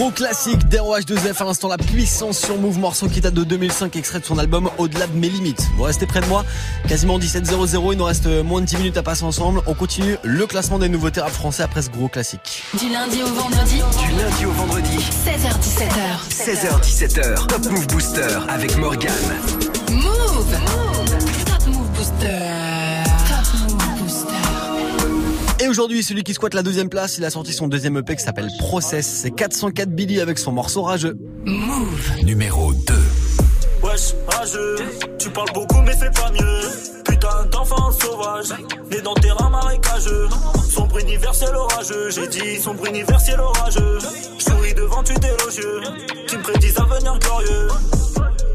[0.07, 4.21] gros classique d'ROH2F à l'instant la puissance sur Move morceau qui date de 2005 extrait
[4.21, 5.67] de son album Au-delà de mes limites.
[5.77, 6.45] Vous restez près de moi,
[6.87, 9.63] quasiment 17.00, il nous reste moins de 10 minutes à passer ensemble.
[9.67, 12.63] On continue le classement des nouveautés rap français après ce gros classique.
[12.79, 13.83] Du lundi au vendredi.
[13.99, 14.97] Du lundi au vendredi.
[15.27, 16.21] 16h17h.
[16.31, 17.47] 16h17h.
[17.49, 19.13] Top Move Booster avec Morgan.
[19.91, 20.86] Move.
[25.67, 28.23] Et aujourd'hui, celui qui squatte la deuxième place, il a sorti son deuxième EP qui
[28.23, 29.05] s'appelle Process.
[29.05, 31.19] C'est 404 Billy avec son morceau rageux.
[31.45, 32.23] Move.
[32.23, 32.95] Numéro 2.
[33.83, 34.77] Wesh, rageux,
[35.19, 36.61] tu parles beaucoup mais c'est pas mieux.
[37.05, 38.55] Putain d'enfant sauvage,
[38.93, 40.29] né dans terrain marécageux.
[40.71, 43.99] Sombre universel orageux, j'ai dit sombre universel orageux.
[44.39, 45.81] Je souris devant tu élogieux,
[46.29, 47.69] qui me prédisent un avenir glorieux.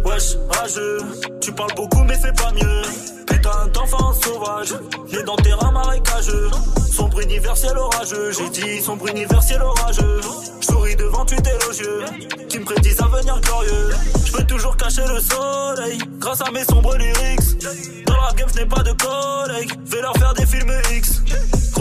[0.05, 0.99] Wesh, rageux,
[1.41, 3.10] tu parles beaucoup mais c'est pas mieux.
[3.27, 4.73] Putain d'enfant sauvage,
[5.11, 6.49] né dans terrain marécageux.
[6.91, 10.21] Sombre universel orageux, j'ai dit sombre universel orageux.
[10.59, 12.05] Je souris devant tu élogieux,
[12.49, 13.89] qui me prédisent un avenir glorieux.
[14.25, 17.63] Je peux toujours cacher le soleil, grâce à mes sombres lyrics.
[18.05, 21.21] Dans la game, je n'ai pas de collègues, vais leur faire des films X.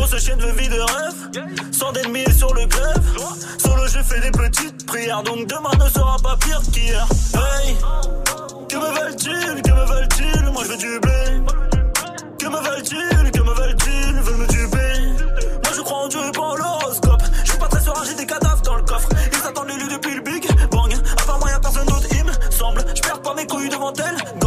[0.01, 3.03] Grosse chaîne de vie de rêve, sans d'ennemis sur le grève.
[3.59, 7.07] Solo, je fais des petites prières, donc demain ne sera pas pire qu'hier.
[7.35, 7.77] Hey,
[8.67, 10.53] que me veulent-ils, que me veulent-ils?
[10.53, 11.13] Moi je veux du blé.
[12.39, 14.17] Que me veulent-ils, que me veulent-ils?
[14.17, 15.37] Ils veulent me duper.
[15.65, 17.23] Moi je crois en Dieu et pas en l'horoscope.
[17.45, 19.09] Je suis pas très serein, j'ai des cadavres dans le coffre.
[19.31, 20.95] Ils attendent l'élu depuis le big bang.
[20.95, 22.83] À part moi y'a personne d'autre, il me semble.
[22.95, 24.40] Je perds pas mes couilles devant elle, les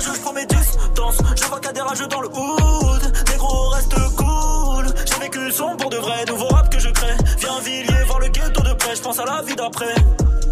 [0.00, 1.18] je prends mes distances.
[1.36, 3.12] Je vois a des rageux dans le hood.
[3.30, 4.86] Les gros reste cool.
[5.06, 7.14] J'ai vécu son pour de vrai, nouveau rap que je crée.
[7.38, 9.94] Viens Villiers voir le ghetto de près, je pense à la vie d'après.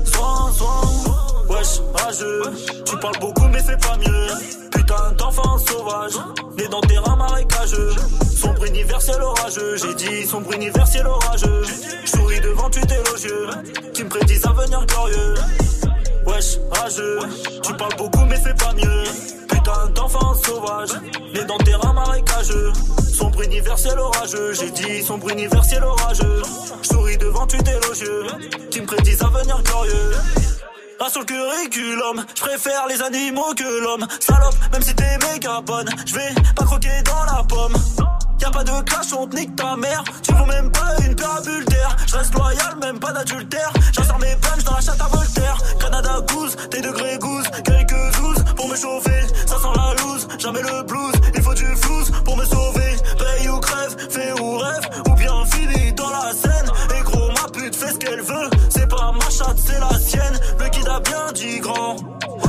[0.05, 0.80] Soin, soin.
[1.49, 2.42] Wesh, rageux,
[2.84, 4.28] tu parles beaucoup mais c'est pas mieux.
[4.70, 6.12] Putain d'enfant sauvage,
[6.59, 7.94] né dans terrain marécageux.
[8.36, 11.62] Sombre universel orageux, j'ai dit sombre universel orageux.
[12.05, 13.49] Je souris devant tu élogieux,
[13.94, 15.34] qui me prédisent un avenir glorieux.
[16.29, 17.20] Wesh, rageux,
[17.62, 19.05] tu parles beaucoup mais c'est pas mieux.
[19.49, 20.91] Putain d'enfant sauvage,
[21.33, 22.72] né dans terrain marécageux.
[23.14, 26.43] Sombre universel orageux, j'ai dit sombre universel orageux.
[26.83, 28.26] Souris devant tu élogieux,
[28.70, 30.12] qui me prédisent un avenir glorieux.
[31.01, 34.07] Un sur le curriculum, je préfère les animaux que l'homme.
[34.20, 38.18] Salope, même si t'es méga bonne, je vais pas croquer dans la pomme.
[38.41, 40.03] Y'a pas de clash, on te nique ta mère.
[40.22, 41.97] Tu vaux même pas une parabule d'air.
[42.07, 43.72] Je reste loyal, même pas d'adultère.
[43.93, 45.59] J'insère mes punches dans la chatte à Voltaire.
[45.80, 47.47] Canada goose, tes degrés goose.
[47.64, 49.22] Quelques douze pour me chauffer.
[49.47, 51.14] Ça sent la loose, jamais le blues.
[51.34, 52.97] Il faut du flouze pour me sauver.
[53.18, 54.89] Paye ou crève, fais ou rêve.
[55.09, 56.70] Ou bien fini dans la scène.
[56.97, 58.51] Et gros, ma pute fait ce qu'elle veut.
[58.70, 60.39] C'est pas ma chatte, c'est la sienne.
[60.59, 61.97] Le kid a bien dit grand.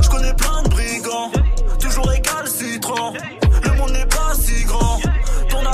[0.02, 1.32] Je connais plein de brigands.
[1.80, 3.12] Toujours récalcitrant.
[3.64, 4.98] Le monde n'est pas si grand.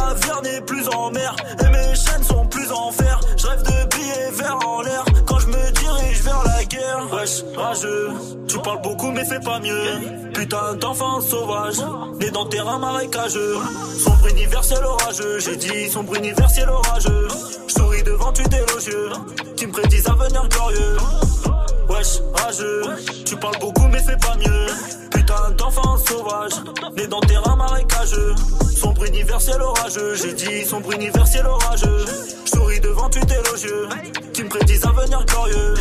[0.07, 1.35] Navire n'est plus en mer.
[1.65, 3.21] Et mes chaînes sont plus en fer.
[3.37, 5.05] Je rêve de billets verts en l'air.
[5.27, 7.01] Quand je me dirige vers la guerre.
[7.13, 8.11] Wesh, rageux.
[8.47, 10.31] Tu parles beaucoup, mais c'est pas mieux.
[10.33, 11.79] Putain d'enfant sauvage,
[12.21, 13.57] né dans terrain marécageux.
[13.99, 17.29] Sombre universel orageux, j'ai dit sombre universel orageux.
[17.67, 19.11] Je souris devant tu délogieux,
[19.57, 20.97] qui me prédisent un avenir glorieux.
[21.89, 22.83] Wesh, rageux,
[23.25, 24.67] tu parles beaucoup mais c'est pas mieux.
[25.27, 26.53] Putain d'enfant sauvage,
[26.97, 28.35] né dans terrain marécageux.
[28.77, 32.05] Sombre universel orageux, j'ai dit sombre universel orageux.
[32.45, 33.89] Je souris devant tu délogieux,
[34.33, 35.75] qui me prédisent un avenir glorieux.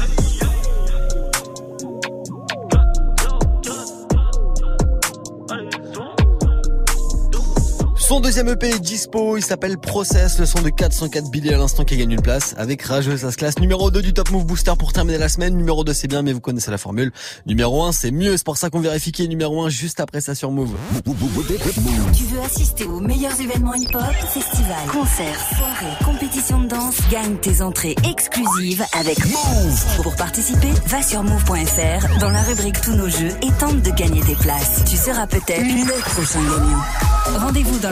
[8.07, 11.83] Son deuxième EP est dispo, il s'appelle Process, le son de 404 Billy à l'instant
[11.85, 14.73] qui gagne une place avec Rageuse, ça se classe numéro 2 du Top Move Booster
[14.77, 15.55] pour terminer la semaine.
[15.57, 17.11] Numéro 2 c'est bien mais vous connaissez la formule.
[17.47, 20.35] Numéro 1 c'est mieux, c'est pour ça qu'on vérifie est numéro 1 juste après ça
[20.35, 20.75] sur Move.
[21.03, 26.97] Tu veux assister aux meilleurs événements hip-hop, festivals, concerts, soirées, compétitions de danse?
[27.09, 30.03] Gagne tes entrées exclusives avec Move.
[30.03, 34.21] Pour participer, va sur move.fr dans la rubrique Tous nos jeux et tente de gagner
[34.21, 34.83] tes places.
[34.87, 36.83] Tu seras peut-être le prochain gagnant.
[37.39, 37.89] Rendez-vous dans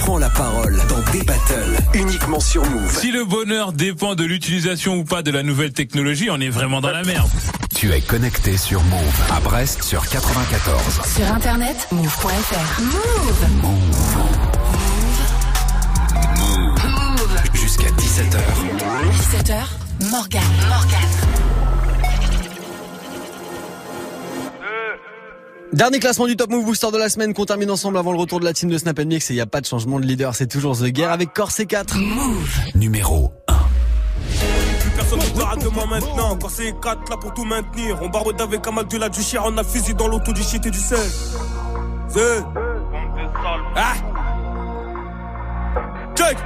[0.00, 2.98] prends la parole dans des battles uniquement sur Move.
[2.98, 6.80] Si le bonheur dépend de l'utilisation ou pas de la nouvelle technologie, on est vraiment
[6.80, 7.28] dans la merde.
[7.74, 11.00] Tu es connecté sur Move à Brest sur 94.
[11.16, 12.82] Sur internet, move.fr.
[12.82, 13.46] Move.
[13.62, 14.24] Move.
[17.54, 18.38] Jusqu'à 17h.
[19.12, 20.10] 17h, Morgan.
[20.10, 20.43] Morgan.
[25.74, 28.38] Dernier classement du Top Move Booster de la semaine qu'on termine ensemble avant le retour
[28.38, 30.32] de la team de Snap Mix et il n'y a pas de changement de leader,
[30.36, 31.96] c'est toujours The Guerre avec Corset 4.
[32.76, 36.38] Numéro Plus personne ne parle de moi maintenant.
[36.40, 37.98] Quand c'est 4 là pour tout maintenir.
[38.02, 39.42] On barode avec un mal de la du chien.
[39.44, 41.10] On a fusil dans l'auto du shit et du sel.
[42.08, 42.44] C'est.
[43.74, 43.94] Ah!
[46.14, 46.38] Check!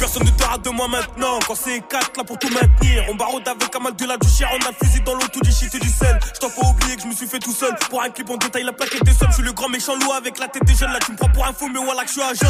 [0.00, 1.38] Personne ne te rate de moi maintenant.
[1.46, 3.04] Quand c'est 4 là pour tout maintenir.
[3.10, 4.48] On barode avec un mal de la du chien.
[4.50, 6.18] On a fusil dans l'auto du shit et du sel.
[6.34, 7.74] Je t'en pas oublier que je me suis fait tout seul.
[7.90, 9.28] Pour un clip, on détaille la plaquette des sommes.
[9.28, 10.90] Je suis le grand méchant loup avec la tête des jeunes.
[10.90, 12.46] Là, tu me prends pour un fou, mais voilà que je suis agent.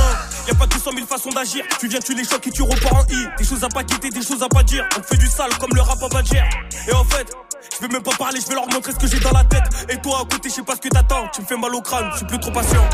[0.47, 1.65] Y a pas 200 000 façons d'agir.
[1.81, 3.27] Tu viens, tu les chocs et tu repars en I.
[3.37, 4.89] Des choses à pas quitter, des choses à pas dire.
[4.97, 6.45] On fait du sale comme le rap à Badger.
[6.87, 7.35] Et en fait,
[7.75, 9.65] je vais même pas parler, je vais leur montrer ce que j'ai dans la tête.
[9.89, 11.27] Et toi à côté, je sais pas ce que t'attends.
[11.35, 12.89] Tu me fais mal au crâne, je suis plus trop patient.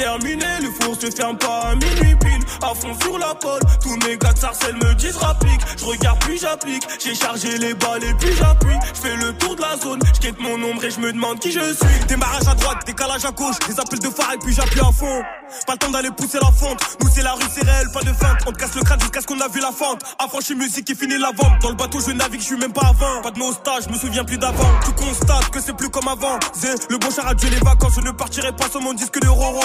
[0.00, 2.42] Déterminé, le four se ferme pas à minuit pile.
[2.62, 5.60] À fond sur la pole, tous mes gars de sarcelles me disent rapplique.
[5.76, 8.78] Je regarde puis j'applique, j'ai chargé les balles et puis j'appuie.
[8.94, 11.52] Je fais le tour de la zone, je mon ombre et je me demande qui
[11.52, 12.06] je suis.
[12.08, 15.22] Démarrage à droite, décalage à gauche, des appels de phare et puis j'appuie à fond.
[15.66, 18.14] Pas le temps d'aller pousser la fente, nous c'est la rue, c'est réel, pas de
[18.14, 18.38] feinte.
[18.46, 20.02] On te casse le crâne jusqu'à ce qu'on a vu la fente.
[20.18, 21.60] Affranchi musique et fini la vente.
[21.60, 23.22] Dans le bateau, je navigue, je suis même pas 20.
[23.22, 24.70] Pas de nostalgie, je me souviens plus d'avant.
[24.86, 26.38] Tu constates que c'est plus comme avant.
[26.54, 29.28] Zé, le bon char a les vacances, je ne partirai pas sur mon disque de
[29.28, 29.60] Roro.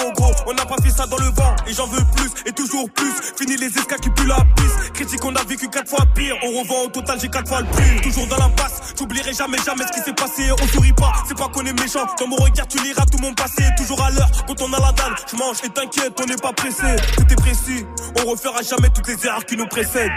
[0.46, 3.12] On n'a pas fait ça dans le vent, et j'en veux plus, et toujours plus.
[3.36, 4.92] Fini les escas qui puent la piste.
[4.94, 6.36] Critique, on a vécu quatre fois pire.
[6.44, 8.00] On revend au total, j'ai quatre fois le prix.
[8.02, 10.50] Toujours dans l'impasse, j'oublierai jamais, jamais ce qui s'est passé.
[10.60, 12.06] On sourit pas, c'est pas qu'on est méchant.
[12.18, 13.64] Dans mon regard, tu liras tout mon passé.
[13.76, 16.52] Toujours à l'heure, quand on a la dalle, je mange et t'inquiète, on n'est pas
[16.52, 16.96] pressé.
[17.16, 17.84] Tout est précis,
[18.22, 20.10] on refera jamais toutes les erreurs qui nous précèdent.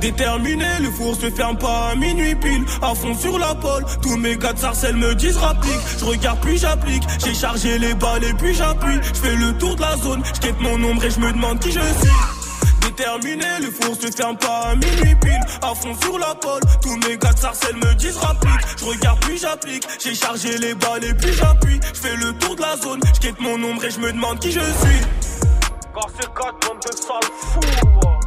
[0.00, 2.64] Déterminé, le four se ferme pas à minuit pile.
[2.82, 5.80] À fond sur la pole, tous mes gars de sarcelles me disent rapplique.
[5.98, 9.00] Je regarde puis j'applique, j'ai chargé les balles et puis j'appuie.
[9.14, 11.72] Je fais le tour de la zone, je mon ombre et je me demande qui
[11.72, 12.40] je suis.
[12.82, 15.40] Déterminé, le four se ferme pas à minuit pile.
[15.62, 18.60] À fond sur la pole, tous mes gars de sarcelles me disent rapplique.
[18.78, 21.80] Je regarde puis j'applique, j'ai chargé les balles et puis j'appuie.
[21.94, 24.50] Je fais le tour de la zone, je mon ombre et je me demande qui
[24.52, 25.00] je suis.
[25.94, 28.19] Car c'est 4 bande de sales fous.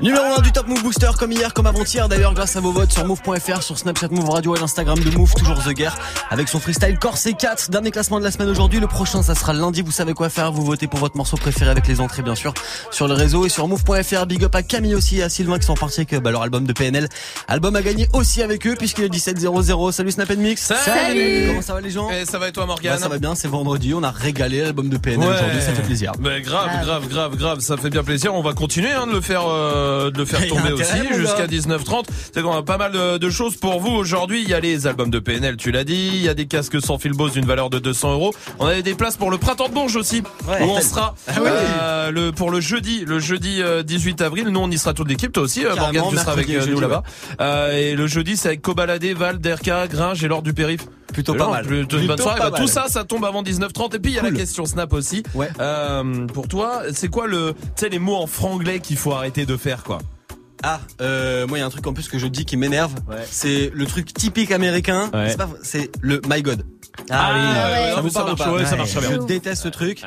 [0.00, 2.92] Numéro 1 du Top Move Booster comme hier, comme avant-hier d'ailleurs grâce à vos votes
[2.92, 5.96] sur move.fr, sur Snapchat Move Radio et l'Instagram de Move, toujours The Guerre
[6.30, 9.52] avec son freestyle Corset 4, dernier classement de la semaine aujourd'hui, le prochain ça sera
[9.52, 12.34] lundi, vous savez quoi faire, vous votez pour votre morceau préféré avec les entrées bien
[12.34, 12.52] sûr
[12.90, 15.66] sur le réseau et sur Move.fr, big up à Camille aussi et à Sylvain qui
[15.66, 17.08] sont partis avec bah, leur album de PNL,
[17.46, 20.72] album à gagner aussi avec eux puisqu'il est 17.00, salut Snap Mix.
[20.84, 21.44] Salut.
[21.48, 22.10] Comment ça va les gens?
[22.10, 22.94] Et ça va et toi Morgane?
[22.94, 25.34] Bah, Ça va bien, c'est vendredi, on a régalé l'album de PNL Ouais.
[25.34, 26.12] aujourd'hui, ça fait plaisir.
[26.18, 28.34] Mais grave, grave, grave, grave, ça fait bien plaisir.
[28.34, 31.56] On va continuer hein, de le faire, euh, de le faire tomber aussi jusqu'à gars.
[31.56, 32.04] 19h30.
[32.32, 34.42] C'est qu'on a pas mal de, de choses pour vous aujourd'hui.
[34.42, 36.10] Il y a les albums de PNL, tu l'as dit.
[36.14, 38.34] Il y a des casques sans fil Bose d'une valeur de 200 euros.
[38.58, 40.62] On a des places pour le printemps de Bourges aussi, Ouais.
[40.62, 41.48] où on sera Ah oui.
[41.48, 44.48] euh, le pour le jeudi, le jeudi euh, 18 avril.
[44.48, 45.32] Nous, on y sera toute l'équipe.
[45.32, 47.02] Toi aussi, euh, Carrément, Morgane, tu seras avec euh, nous là-bas.
[47.40, 50.82] Euh, et le jeudi, c'est avec Cobaladé, Val, Derka, Gringe et Laure du Périph.
[51.14, 51.66] Plutôt pas mal.
[51.66, 52.40] Plutôt une bonne Plutôt soirée.
[52.40, 53.96] pas Bah, tout ça, ça tombe avant 19h30.
[53.96, 55.22] Et puis il y a la question Snap aussi.
[55.34, 55.48] Ouais.
[55.60, 59.46] Euh, pour toi, c'est quoi le, tu sais les mots en franglais qu'il faut arrêter
[59.46, 59.98] de faire quoi?
[60.62, 62.94] Ah, euh, moi il y a un truc en plus que je dis qui m'énerve.
[63.30, 65.10] C'est le truc typique américain.
[65.12, 65.28] Ouais.
[65.30, 66.64] C'est pas- C'est le my God.
[67.10, 67.40] Ah oui,
[67.90, 69.10] ça ça, vous ça marche, pas ouais, ça marche très bien.
[69.20, 70.00] Je déteste ce truc.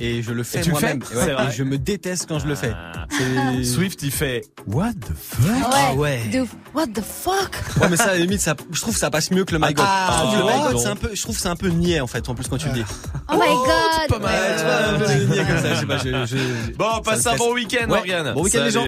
[0.00, 0.06] Ouais.
[0.06, 1.02] Et je le fais moi-même.
[1.02, 2.72] fais Ouais, et je me déteste quand je le fais.
[3.10, 5.50] C'est- Swift il fait What the fuck?
[5.72, 6.22] Ah ouais.
[6.32, 6.40] De
[6.74, 7.50] what the fuck?
[7.80, 9.58] Ouais, mais ça, à la limite, ça, je trouve que ça passe mieux que le
[9.60, 9.84] My God.
[9.88, 11.68] Ah, je trouve le My God, c'est un peu, je trouve que c'est un peu
[11.68, 12.84] niais, en fait, en plus, quand tu le dis.
[13.28, 15.98] Oh my god Pas mal, tu vois, un peu niais comme ça, je sais pas,
[15.98, 17.98] je, je- Bon, passe un bon week-end, Ouais.
[17.98, 18.32] Morgane.
[18.34, 18.80] Bon week-end, les gens.